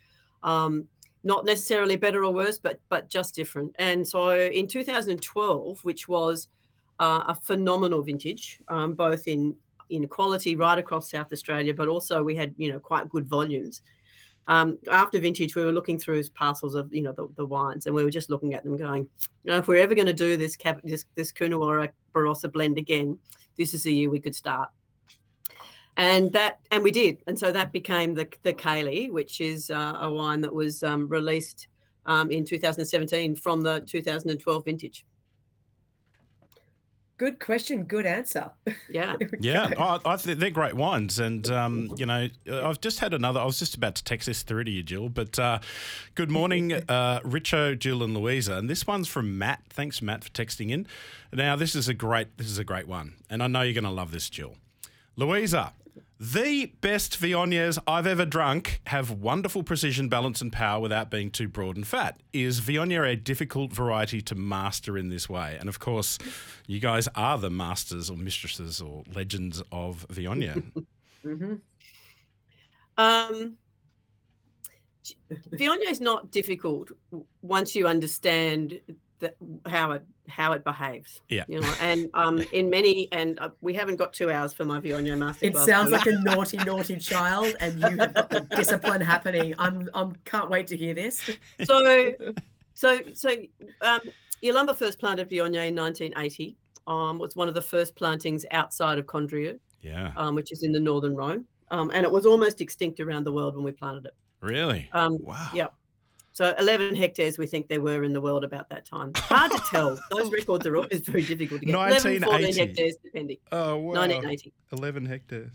Um, 0.42 0.86
not 1.24 1.44
necessarily 1.44 1.96
better 1.96 2.24
or 2.24 2.32
worse, 2.32 2.58
but 2.58 2.80
but 2.88 3.08
just 3.08 3.34
different. 3.34 3.74
And 3.78 4.06
so 4.06 4.30
in 4.30 4.68
2012, 4.68 5.80
which 5.84 6.06
was 6.08 6.48
uh, 7.00 7.24
a 7.28 7.34
phenomenal 7.34 8.02
vintage, 8.02 8.60
um, 8.68 8.94
both 8.94 9.26
in 9.26 9.54
in 9.90 10.06
quality 10.06 10.54
right 10.54 10.78
across 10.78 11.10
South 11.10 11.32
Australia, 11.32 11.74
but 11.74 11.88
also 11.88 12.22
we 12.22 12.34
had 12.36 12.54
you 12.56 12.70
know 12.72 12.78
quite 12.78 13.08
good 13.08 13.26
volumes. 13.26 13.82
Um, 14.48 14.78
after 14.90 15.20
vintage, 15.20 15.54
we 15.54 15.64
were 15.64 15.72
looking 15.72 15.98
through 15.98 16.24
parcels 16.30 16.74
of 16.74 16.92
you 16.92 17.02
know 17.02 17.12
the, 17.12 17.28
the 17.36 17.44
wines, 17.44 17.86
and 17.86 17.94
we 17.94 18.02
were 18.02 18.10
just 18.10 18.30
looking 18.30 18.54
at 18.54 18.64
them, 18.64 18.78
going, 18.78 19.06
you 19.44 19.52
know, 19.52 19.58
if 19.58 19.68
we're 19.68 19.82
ever 19.82 19.94
going 19.94 20.06
to 20.06 20.14
do 20.14 20.36
this 20.36 20.56
cap, 20.56 20.80
this 20.82 21.04
this 21.14 21.32
Barossa 21.32 22.50
blend 22.50 22.78
again, 22.78 23.18
this 23.58 23.74
is 23.74 23.82
the 23.82 23.92
year 23.92 24.10
we 24.10 24.20
could 24.20 24.34
start. 24.34 24.70
And 25.98 26.32
that, 26.32 26.60
and 26.70 26.82
we 26.82 26.90
did, 26.90 27.18
and 27.26 27.38
so 27.38 27.52
that 27.52 27.72
became 27.72 28.14
the 28.14 28.26
the 28.42 28.54
Caley, 28.54 29.10
which 29.10 29.42
is 29.42 29.70
uh, 29.70 29.98
a 30.00 30.10
wine 30.10 30.40
that 30.40 30.54
was 30.54 30.82
um, 30.82 31.08
released 31.08 31.68
um, 32.06 32.30
in 32.30 32.44
2017 32.44 33.36
from 33.36 33.60
the 33.60 33.80
2012 33.80 34.64
vintage. 34.64 35.04
Good 37.18 37.40
question, 37.40 37.82
good 37.82 38.06
answer. 38.06 38.50
Yeah. 38.88 39.16
Yeah, 39.40 39.72
I, 39.76 39.98
I 40.04 40.16
think 40.16 40.38
they're 40.38 40.50
great 40.50 40.74
wines, 40.74 41.18
and 41.18 41.48
um, 41.50 41.92
you 41.96 42.06
know, 42.06 42.28
I've 42.50 42.80
just 42.80 43.00
had 43.00 43.12
another. 43.12 43.40
I 43.40 43.44
was 43.44 43.58
just 43.58 43.74
about 43.74 43.94
to 43.96 44.04
text 44.04 44.26
this 44.26 44.42
through 44.42 44.64
to 44.64 44.70
you, 44.70 44.82
Jill. 44.82 45.08
But 45.08 45.38
uh, 45.38 45.58
good 46.14 46.30
morning, 46.30 46.72
uh, 46.88 47.20
Richo, 47.20 47.78
Jill, 47.78 48.02
and 48.02 48.16
Louisa. 48.16 48.54
And 48.54 48.70
this 48.70 48.86
one's 48.86 49.08
from 49.08 49.38
Matt. 49.38 49.62
Thanks, 49.68 50.00
Matt, 50.00 50.24
for 50.24 50.30
texting 50.30 50.70
in. 50.70 50.86
Now, 51.32 51.56
this 51.56 51.74
is 51.74 51.88
a 51.88 51.94
great. 51.94 52.36
This 52.38 52.48
is 52.48 52.58
a 52.58 52.64
great 52.64 52.88
one, 52.88 53.14
and 53.28 53.42
I 53.42 53.46
know 53.46 53.62
you're 53.62 53.74
going 53.74 53.84
to 53.84 53.90
love 53.90 54.10
this, 54.10 54.30
Jill. 54.30 54.56
Louisa, 55.16 55.72
the 56.20 56.66
best 56.80 57.20
Viogniers 57.20 57.78
I've 57.86 58.06
ever 58.06 58.24
drunk 58.24 58.80
have 58.86 59.10
wonderful 59.10 59.62
precision, 59.62 60.08
balance, 60.08 60.40
and 60.40 60.52
power 60.52 60.80
without 60.80 61.10
being 61.10 61.30
too 61.30 61.48
broad 61.48 61.76
and 61.76 61.86
fat. 61.86 62.20
Is 62.32 62.60
Viognier 62.60 63.10
a 63.10 63.16
difficult 63.16 63.72
variety 63.72 64.20
to 64.22 64.34
master 64.34 64.98
in 64.98 65.08
this 65.08 65.28
way? 65.28 65.56
And 65.58 65.68
of 65.68 65.78
course, 65.78 66.18
you 66.66 66.80
guys 66.80 67.08
are 67.14 67.38
the 67.38 67.50
masters 67.50 68.10
or 68.10 68.16
mistresses 68.16 68.80
or 68.80 69.04
legends 69.14 69.62
of 69.72 70.06
Viognier. 70.08 70.62
hmm 71.22 71.54
Um, 72.96 73.56
Viognier 75.52 75.90
is 75.90 76.00
not 76.00 76.30
difficult 76.30 76.90
once 77.42 77.74
you 77.74 77.86
understand 77.86 78.80
that 79.20 79.36
how 79.66 79.92
it 79.92 80.02
how 80.28 80.52
it 80.52 80.64
behaves. 80.64 81.20
Yeah. 81.28 81.44
You 81.48 81.60
know, 81.60 81.74
and 81.80 82.10
um, 82.14 82.38
in 82.52 82.70
many 82.70 83.08
and 83.12 83.38
uh, 83.40 83.50
we 83.60 83.74
haven't 83.74 83.96
got 83.96 84.12
two 84.12 84.30
hours 84.30 84.52
for 84.52 84.64
my 84.64 84.80
Viognier 84.80 85.16
masterclass. 85.16 85.42
It 85.42 85.56
sounds 85.56 85.90
like 85.90 86.06
a 86.06 86.12
naughty, 86.12 86.58
naughty 86.58 86.96
child, 86.96 87.54
and 87.60 87.80
you 87.80 87.96
have 87.96 88.14
got 88.14 88.30
the 88.30 88.40
discipline 88.40 89.00
happening. 89.00 89.54
I'm, 89.58 89.88
I'm 89.94 90.14
can't 90.24 90.50
wait 90.50 90.66
to 90.68 90.76
hear 90.76 90.94
this. 90.94 91.30
so 91.64 92.14
so 92.74 93.00
so 93.14 93.36
um 93.82 94.00
Yalumba 94.42 94.76
first 94.76 94.98
planted 94.98 95.28
Viognier 95.28 95.68
in 95.68 95.74
1980. 95.74 96.56
Um, 96.86 97.18
was 97.18 97.36
one 97.36 97.48
of 97.48 97.54
the 97.54 97.60
first 97.60 97.94
plantings 97.96 98.46
outside 98.50 98.98
of 98.98 99.06
Condrieu, 99.06 99.58
yeah, 99.82 100.10
um, 100.16 100.34
which 100.34 100.52
is 100.52 100.62
in 100.62 100.72
the 100.72 100.80
northern 100.80 101.14
Rhone. 101.14 101.44
Um, 101.70 101.90
and 101.92 102.04
it 102.04 102.10
was 102.10 102.24
almost 102.24 102.62
extinct 102.62 102.98
around 102.98 103.24
the 103.24 103.32
world 103.32 103.54
when 103.54 103.64
we 103.64 103.72
planted 103.72 104.06
it. 104.06 104.14
really? 104.40 104.88
Um, 104.92 105.18
wow. 105.20 105.50
yeah. 105.52 105.66
So 106.38 106.54
11 106.56 106.94
hectares 106.94 107.36
we 107.36 107.48
think 107.48 107.66
there 107.66 107.80
were 107.80 108.04
in 108.04 108.12
the 108.12 108.20
world 108.20 108.44
about 108.44 108.68
that 108.70 108.84
time. 108.84 109.10
Hard 109.16 109.50
to 109.50 109.60
tell. 109.68 109.98
Those 110.12 110.30
records 110.30 110.64
are 110.68 110.76
always 110.76 111.00
very 111.00 111.24
difficult 111.24 111.62
to 111.62 111.66
get. 111.66 111.74
11, 111.74 111.96
14 112.00 112.20
1980. 112.20 112.60
hectares 112.60 112.94
depending. 113.02 113.38
Oh 113.50 113.76
wow. 113.78 113.94
1980. 113.94 114.52
Eleven 114.70 115.04
hectares. 115.04 115.50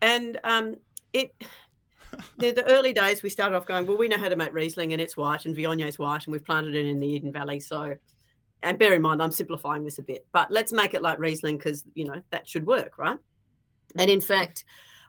And 0.00 0.40
um, 0.44 0.76
it 1.12 1.34
the, 2.38 2.52
the 2.52 2.64
early 2.70 2.94
days 2.94 3.22
we 3.22 3.28
started 3.28 3.54
off 3.54 3.66
going, 3.66 3.86
well, 3.86 3.98
we 3.98 4.08
know 4.08 4.16
how 4.16 4.30
to 4.30 4.36
make 4.36 4.54
Riesling 4.54 4.94
and 4.94 5.02
it's 5.02 5.14
white 5.14 5.44
and 5.44 5.54
Viognier 5.54 5.94
white 5.98 6.24
and 6.24 6.32
we've 6.32 6.42
planted 6.42 6.74
it 6.74 6.86
in 6.86 7.00
the 7.00 7.06
Eden 7.06 7.30
Valley. 7.30 7.60
So, 7.60 7.94
and 8.62 8.78
bear 8.78 8.94
in 8.94 9.02
mind, 9.02 9.22
I'm 9.22 9.30
simplifying 9.30 9.84
this 9.84 9.98
a 9.98 10.02
bit, 10.02 10.26
but 10.32 10.50
let's 10.50 10.72
make 10.72 10.94
it 10.94 11.02
like 11.02 11.18
Riesling 11.18 11.58
because, 11.58 11.84
you 11.92 12.06
know, 12.06 12.22
that 12.30 12.48
should 12.48 12.64
work, 12.64 12.96
right? 12.96 13.18
And 13.98 14.10
in 14.10 14.22
fact, 14.22 14.64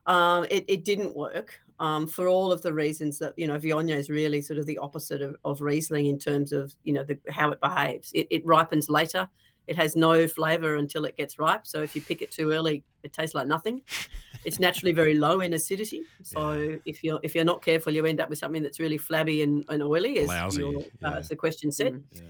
um, 0.07 0.45
it, 0.51 0.65
it 0.67 0.83
didn't 0.83 1.15
work 1.15 1.57
um, 1.79 2.07
for 2.07 2.27
all 2.27 2.51
of 2.51 2.61
the 2.61 2.73
reasons 2.73 3.17
that, 3.19 3.33
you 3.37 3.47
know, 3.47 3.57
Viognier 3.57 3.95
is 3.95 4.09
really 4.09 4.41
sort 4.41 4.59
of 4.59 4.65
the 4.65 4.77
opposite 4.79 5.21
of, 5.21 5.35
of 5.45 5.61
Riesling 5.61 6.07
in 6.07 6.19
terms 6.19 6.51
of, 6.51 6.73
you 6.83 6.93
know, 6.93 7.03
the, 7.03 7.17
how 7.29 7.51
it 7.51 7.61
behaves. 7.61 8.11
It, 8.13 8.27
it 8.29 8.45
ripens 8.45 8.89
later. 8.89 9.27
It 9.67 9.75
has 9.75 9.95
no 9.95 10.27
flavor 10.27 10.75
until 10.75 11.05
it 11.05 11.15
gets 11.15 11.37
ripe. 11.37 11.65
So 11.65 11.81
if 11.81 11.95
you 11.95 12.01
pick 12.01 12.21
it 12.21 12.31
too 12.31 12.51
early, 12.51 12.83
it 13.03 13.13
tastes 13.13 13.35
like 13.35 13.47
nothing. 13.47 13.81
It's 14.43 14.59
naturally 14.59 14.93
very 14.93 15.13
low 15.13 15.41
in 15.41 15.53
acidity. 15.53 16.01
So 16.23 16.77
if 16.85 17.03
you're 17.03 17.19
if 17.23 17.35
you're 17.35 17.45
not 17.45 17.61
careful, 17.61 17.93
you 17.93 18.05
end 18.05 18.19
up 18.19 18.29
with 18.29 18.39
something 18.39 18.63
that's 18.63 18.79
really 18.79 18.97
flabby 18.97 19.43
and, 19.43 19.63
and 19.69 19.81
oily, 19.83 20.19
as, 20.19 20.27
Lousy, 20.27 20.61
your, 20.61 20.73
yeah. 20.73 21.09
uh, 21.09 21.13
as 21.17 21.29
the 21.29 21.35
question 21.35 21.71
said. 21.71 21.93
Mm. 21.93 22.03
Yeah. 22.13 22.21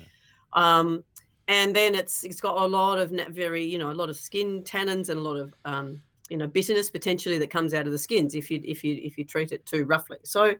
Um, 0.53 1.03
and 1.47 1.75
then 1.75 1.95
it's 1.95 2.23
it's 2.23 2.41
got 2.41 2.57
a 2.61 2.65
lot 2.65 2.99
of 2.99 3.09
very 3.09 3.63
you 3.63 3.77
know 3.77 3.91
a 3.91 3.93
lot 3.93 4.09
of 4.09 4.17
skin 4.17 4.63
tannins 4.63 5.09
and 5.09 5.19
a 5.19 5.23
lot 5.23 5.37
of 5.37 5.53
um, 5.65 6.01
you 6.29 6.37
know 6.37 6.47
bitterness 6.47 6.89
potentially 6.89 7.37
that 7.37 7.49
comes 7.49 7.73
out 7.73 7.85
of 7.85 7.91
the 7.91 7.97
skins 7.97 8.35
if 8.35 8.49
you 8.49 8.61
if 8.63 8.83
you 8.83 8.99
if 9.03 9.17
you 9.17 9.25
treat 9.25 9.51
it 9.51 9.65
too 9.65 9.85
roughly. 9.85 10.17
So 10.23 10.55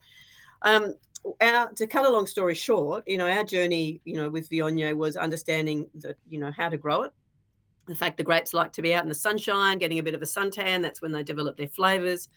um, 0.64 0.96
our 1.42 1.72
to 1.74 1.88
cut 1.88 2.06
a 2.06 2.10
long 2.10 2.28
story 2.28 2.56
short, 2.56 3.04
you 3.08 3.18
know 3.18 3.30
our 3.30 3.44
journey 3.44 4.02
you 4.06 4.16
know 4.16 4.30
with 4.30 4.50
Viognier 4.50 4.96
was 4.96 5.16
understanding 5.16 5.88
that 5.96 6.18
you 6.30 6.40
know 6.40 6.52
how 6.56 6.70
to 6.70 6.78
grow 6.78 7.04
it. 7.04 7.14
in 7.88 7.96
fact 7.96 8.18
the 8.18 8.24
grapes 8.24 8.54
like 8.54 8.74
to 8.74 8.82
be 8.82 8.94
out 8.94 9.04
in 9.04 9.10
the 9.10 9.16
sunshine, 9.16 9.78
getting 9.78 10.00
a 10.00 10.04
bit 10.04 10.16
of 10.16 10.22
a 10.22 10.26
suntan. 10.26 10.82
That's 10.82 11.02
when 11.02 11.12
they 11.12 11.24
develop 11.24 11.58
their 11.58 11.70
flavors. 11.70 12.30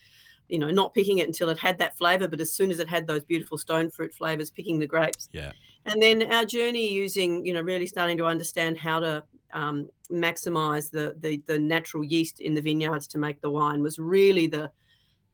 You 0.48 0.58
know, 0.58 0.70
not 0.70 0.92
picking 0.92 1.18
it 1.18 1.26
until 1.28 1.48
it 1.48 1.58
had 1.58 1.78
that 1.78 1.96
flavor, 1.96 2.28
but 2.28 2.40
as 2.40 2.52
soon 2.52 2.70
as 2.70 2.78
it 2.78 2.88
had 2.88 3.06
those 3.06 3.24
beautiful 3.24 3.56
stone 3.56 3.90
fruit 3.90 4.12
flavors, 4.12 4.50
picking 4.50 4.78
the 4.78 4.86
grapes. 4.86 5.28
Yeah. 5.32 5.52
And 5.86 6.02
then 6.02 6.30
our 6.30 6.44
journey 6.44 6.92
using, 6.92 7.44
you 7.46 7.54
know, 7.54 7.62
really 7.62 7.86
starting 7.86 8.18
to 8.18 8.26
understand 8.26 8.76
how 8.76 9.00
to 9.00 9.24
um, 9.52 9.88
maximize 10.10 10.90
the, 10.90 11.16
the 11.20 11.42
the 11.46 11.58
natural 11.58 12.04
yeast 12.04 12.40
in 12.40 12.54
the 12.54 12.60
vineyards 12.60 13.06
to 13.08 13.18
make 13.18 13.40
the 13.40 13.50
wine 13.50 13.82
was 13.82 13.98
really 13.98 14.46
the, 14.46 14.70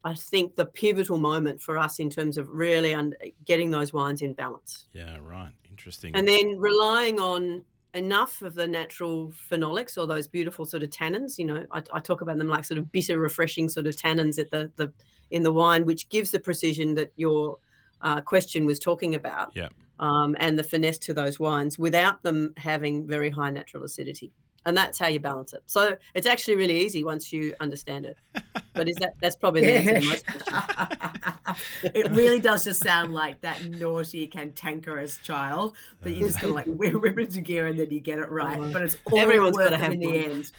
I 0.04 0.14
think, 0.14 0.56
the 0.56 0.66
pivotal 0.66 1.18
moment 1.18 1.60
for 1.60 1.78
us 1.78 1.98
in 1.98 2.10
terms 2.10 2.38
of 2.38 2.48
really 2.48 2.94
un- 2.94 3.14
getting 3.44 3.70
those 3.70 3.92
wines 3.92 4.22
in 4.22 4.32
balance. 4.34 4.86
Yeah. 4.92 5.18
Right. 5.22 5.52
Interesting. 5.70 6.14
And 6.14 6.26
then 6.26 6.58
relying 6.58 7.20
on 7.20 7.64
enough 7.94 8.42
of 8.42 8.54
the 8.54 8.66
natural 8.66 9.32
phenolics 9.50 9.96
or 9.96 10.06
those 10.06 10.28
beautiful 10.28 10.66
sort 10.66 10.82
of 10.82 10.90
tannins. 10.90 11.38
You 11.38 11.46
know, 11.46 11.66
I, 11.70 11.82
I 11.92 12.00
talk 12.00 12.20
about 12.20 12.38
them 12.38 12.48
like 12.48 12.64
sort 12.64 12.78
of 12.78 12.90
bitter, 12.92 13.18
refreshing 13.18 13.68
sort 13.68 13.86
of 13.86 13.96
tannins 13.96 14.38
at 14.38 14.50
the 14.50 14.70
the 14.76 14.92
in 15.30 15.42
the 15.42 15.52
wine, 15.52 15.84
which 15.84 16.08
gives 16.08 16.30
the 16.30 16.40
precision 16.40 16.94
that 16.94 17.12
your 17.16 17.58
uh, 18.00 18.20
question 18.20 18.66
was 18.66 18.78
talking 18.78 19.14
about. 19.14 19.52
Yeah. 19.54 19.68
Um, 20.00 20.36
and 20.38 20.58
the 20.58 20.62
finesse 20.62 20.98
to 20.98 21.14
those 21.14 21.40
wines 21.40 21.78
without 21.78 22.22
them 22.22 22.54
having 22.56 23.06
very 23.06 23.30
high 23.30 23.50
natural 23.50 23.84
acidity. 23.84 24.32
And 24.66 24.76
that's 24.76 24.98
how 24.98 25.08
you 25.08 25.20
balance 25.20 25.52
it. 25.52 25.62
So 25.66 25.96
it's 26.14 26.26
actually 26.26 26.56
really 26.56 26.80
easy 26.80 27.02
once 27.02 27.32
you 27.32 27.54
understand 27.60 28.06
it. 28.06 28.16
But 28.78 28.88
is 28.88 28.96
that 28.96 29.14
that's 29.20 29.36
probably 29.36 29.62
the 29.62 29.72
answer 29.74 30.00
to 30.00 30.06
most 30.06 30.26
questions. 30.26 31.92
it 31.94 32.10
really 32.12 32.40
does 32.40 32.64
just 32.64 32.82
sound 32.82 33.12
like 33.12 33.40
that 33.42 33.64
naughty, 33.66 34.26
cantankerous 34.26 35.18
child 35.18 35.74
that 36.02 36.12
you 36.12 36.26
just 36.26 36.40
gotta 36.40 36.52
like 36.54 36.66
whip 36.66 36.94
whip 36.94 37.18
it 37.18 37.42
gear 37.44 37.66
and 37.66 37.78
then 37.78 37.90
you 37.90 38.00
get 38.00 38.18
it 38.18 38.30
right. 38.30 38.58
Oh, 38.58 38.72
But 38.72 38.82
it's 38.82 38.96
all 39.10 39.18
everyone's 39.18 39.56
worth 39.56 39.70
gotta 39.70 39.76
it 39.76 39.80
have 39.80 39.92
in 39.92 40.00
the 40.00 40.24
end. 40.24 40.52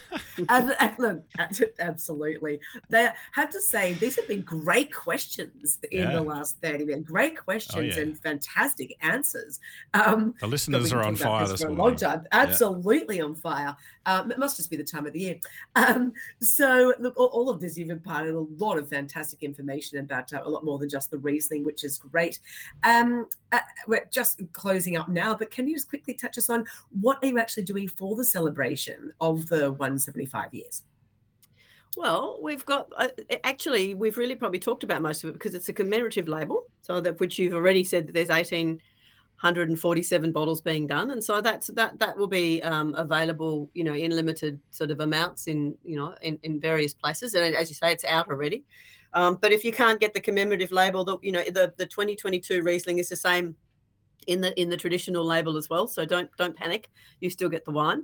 and, 0.50 0.76
and 0.80 0.96
look, 1.00 1.24
absolutely. 1.80 2.60
They 2.90 3.10
have 3.32 3.50
to 3.52 3.62
say 3.62 3.94
these 3.94 4.16
have 4.18 4.28
been 4.28 4.42
great 4.42 4.94
questions 4.94 5.78
in 5.92 6.00
Yeah. 6.04 6.12
the 6.14 6.22
last 6.22 6.58
30 6.62 6.86
minutes. 6.86 7.10
Great 7.10 7.38
questions 7.38 7.96
yeah. 7.96 8.02
and 8.04 8.20
fantastic 8.20 8.96
answers. 9.02 9.60
Um, 9.94 10.36
the 10.42 10.48
listeners 10.48 10.92
are 10.94 11.04
on 11.04 11.16
fire 11.16 11.42
this 11.44 11.52
this 11.52 11.62
for 11.62 11.68
a 11.68 11.72
morning. 11.74 11.98
long 12.00 12.18
time. 12.18 12.26
Absolutely 12.32 13.22
on 13.22 13.36
fire. 13.36 13.76
Um, 14.06 14.32
it 14.32 14.40
must 14.40 14.58
just 14.58 14.70
be 14.70 14.78
the 14.78 14.84
time 14.84 15.06
of 15.06 15.14
the 15.14 15.20
year. 15.20 15.40
Um, 15.76 16.14
so, 16.42 16.94
look, 17.00 17.16
all, 17.18 17.28
all 17.28 17.50
of 17.50 17.60
this 17.60 17.78
you've 17.78 17.88
a 18.10 18.46
lot 18.58 18.78
of 18.78 18.90
fantastic 18.90 19.44
information 19.44 20.00
about 20.00 20.34
uh, 20.34 20.42
a 20.44 20.50
lot 20.50 20.64
more 20.64 20.78
than 20.78 20.90
just 20.90 21.12
the 21.12 21.18
Riesling, 21.18 21.64
which 21.64 21.84
is 21.84 21.98
great. 21.98 22.40
Um, 22.84 23.28
uh, 23.52 23.60
we're 23.88 24.08
just 24.12 24.42
closing 24.54 24.98
up 24.98 25.10
now, 25.10 25.36
but 25.36 25.52
can 25.52 25.68
you 25.68 25.76
just 25.76 25.90
quickly 25.90 26.14
touch 26.14 26.38
us 26.38 26.50
on 26.50 26.66
what 27.02 27.20
are 27.22 27.28
you 27.28 27.40
actually 27.40 27.64
doing 27.64 27.88
for 27.88 28.16
the 28.16 28.26
celebration 28.26 29.12
of 29.22 29.48
the 29.48 29.72
175 29.72 30.54
years? 30.54 30.84
Well, 31.98 32.40
we've 32.42 32.66
got 32.66 32.88
uh, 32.98 33.08
actually 33.44 33.96
we've 33.96 34.18
really 34.18 34.36
probably 34.36 34.60
talked 34.60 34.84
about 34.84 35.02
most 35.02 35.24
of 35.24 35.32
it 35.32 35.34
because 35.34 35.56
it's 35.56 35.70
a 35.70 35.74
commemorative 35.74 36.28
label, 36.28 36.64
so 36.82 37.02
that 37.02 37.20
which 37.20 37.40
you've 37.40 37.54
already 37.54 37.84
said 37.84 38.08
that 38.08 38.14
there's 38.14 38.30
1847 39.42 40.32
bottles 40.34 40.62
being 40.62 40.86
done, 40.86 41.12
and 41.12 41.24
so 41.24 41.40
that's 41.40 41.68
that 41.68 41.98
that 42.00 42.18
will 42.18 42.28
be 42.28 42.62
um, 42.64 42.94
available, 42.96 43.70
you 43.74 43.86
know, 43.86 43.94
in 43.94 44.12
limited 44.12 44.60
sort 44.72 44.92
of 44.92 45.00
amounts 45.00 45.48
in 45.48 45.76
you 45.86 45.96
know 45.96 46.14
in, 46.22 46.38
in 46.44 46.60
various 46.60 46.94
places, 46.94 47.36
and 47.36 47.56
as 47.56 47.70
you 47.70 47.76
say, 47.76 47.92
it's 47.94 48.04
out 48.04 48.28
already. 48.28 48.66
Um, 49.14 49.38
but 49.42 49.52
if 49.52 49.64
you 49.64 49.72
can't 49.72 50.00
get 50.00 50.14
the 50.14 50.20
commemorative 50.20 50.72
label, 50.72 51.06
the 51.06 51.18
you 51.22 51.32
know 51.32 51.44
the 51.44 51.74
the 51.78 51.86
2022 51.86 52.62
Riesling 52.64 52.98
is 53.00 53.08
the 53.08 53.16
same 53.16 53.56
in 54.28 54.42
the 54.42 54.60
in 54.60 54.70
the 54.70 54.78
traditional 54.78 55.24
label 55.24 55.56
as 55.56 55.70
well. 55.70 55.88
So 55.88 56.06
don't 56.06 56.30
don't 56.38 56.56
panic, 56.56 56.90
you 57.22 57.30
still 57.30 57.50
get 57.50 57.64
the 57.64 57.72
wine. 57.72 58.04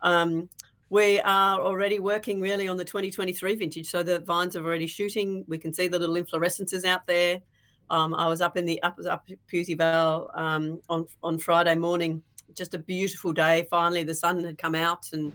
Um, 0.00 0.48
we 0.88 1.20
are 1.20 1.60
already 1.60 2.00
working 2.00 2.40
really 2.40 2.68
on 2.68 2.76
the 2.76 2.84
2023 2.84 3.54
vintage. 3.54 3.88
So 3.88 4.02
the 4.02 4.20
vines 4.20 4.56
are 4.56 4.64
already 4.64 4.88
shooting. 4.88 5.44
We 5.46 5.58
can 5.58 5.72
see 5.72 5.86
the 5.88 5.98
little 5.98 6.16
inflorescences 6.16 6.84
out 6.84 7.06
there. 7.06 7.40
Um, 7.90 8.14
I 8.14 8.26
was 8.28 8.40
up 8.40 8.56
in 8.56 8.64
the 8.64 8.80
up 8.82 8.98
up 9.08 9.28
Pewsey 9.48 9.74
Vale 9.74 10.30
um, 10.34 10.80
on 10.88 11.06
on 11.22 11.38
Friday 11.38 11.74
morning. 11.74 12.22
Just 12.54 12.74
a 12.74 12.78
beautiful 12.78 13.32
day. 13.32 13.66
Finally, 13.70 14.04
the 14.04 14.14
sun 14.14 14.42
had 14.44 14.58
come 14.58 14.74
out, 14.74 15.06
and 15.12 15.32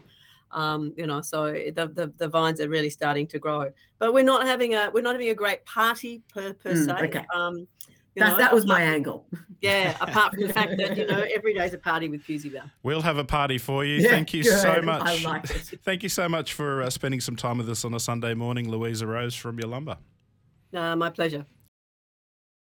um, 0.52 0.94
you 0.98 1.06
know, 1.08 1.22
so 1.22 1.52
the, 1.52 1.92
the, 1.94 2.14
the 2.18 2.28
vines 2.30 2.62
are 2.62 2.70
really 2.70 2.90
starting 2.90 3.28
to 3.28 3.40
grow. 3.40 3.72
But 4.00 4.14
we're 4.14 4.24
not 4.24 4.46
having 4.46 4.74
a 4.76 4.90
we're 4.94 5.02
not 5.02 5.14
having 5.16 5.30
a 5.30 5.36
great 5.36 5.66
party 5.66 6.24
per 6.34 6.54
per 6.54 6.72
Mm, 6.74 6.86
se. 6.86 7.06
okay. 7.08 7.26
Um, 7.34 7.68
you 8.16 8.24
That, 8.24 8.30
know, 8.32 8.38
that 8.38 8.54
was 8.54 8.64
apart- 8.64 8.80
my 8.80 8.86
angle. 8.86 9.26
yeah. 9.62 9.98
Apart 10.00 10.34
from 10.34 10.44
the 10.48 10.54
fact 10.54 10.78
that 10.78 10.96
you 10.98 11.06
know 11.08 11.26
every 11.34 11.54
day's 11.54 11.74
a 11.74 11.78
party 11.78 12.08
with 12.08 12.24
Pewsey 12.24 12.48
Vale. 12.50 12.70
We'll 12.84 13.02
have 13.02 13.18
a 13.18 13.26
party 13.26 13.58
for 13.58 13.84
you. 13.84 13.96
Yeah, 13.96 14.12
Thank 14.12 14.34
you 14.34 14.44
so 14.44 14.82
much. 14.82 15.02
I 15.04 15.22
like 15.30 15.50
it. 15.50 15.80
Thank 15.84 16.04
you 16.04 16.10
so 16.10 16.30
much 16.30 16.54
for 16.54 16.82
uh, 16.84 16.90
spending 16.90 17.20
some 17.20 17.36
time 17.36 17.58
with 17.58 17.70
us 17.70 17.84
on 17.84 17.94
a 17.94 18.00
Sunday 18.00 18.34
morning, 18.34 18.70
Louisa 18.70 19.06
Rose 19.08 19.36
from 19.36 19.58
Yalumba. 19.58 19.98
Uh, 20.74 20.96
my 20.96 21.10
pleasure. 21.10 21.46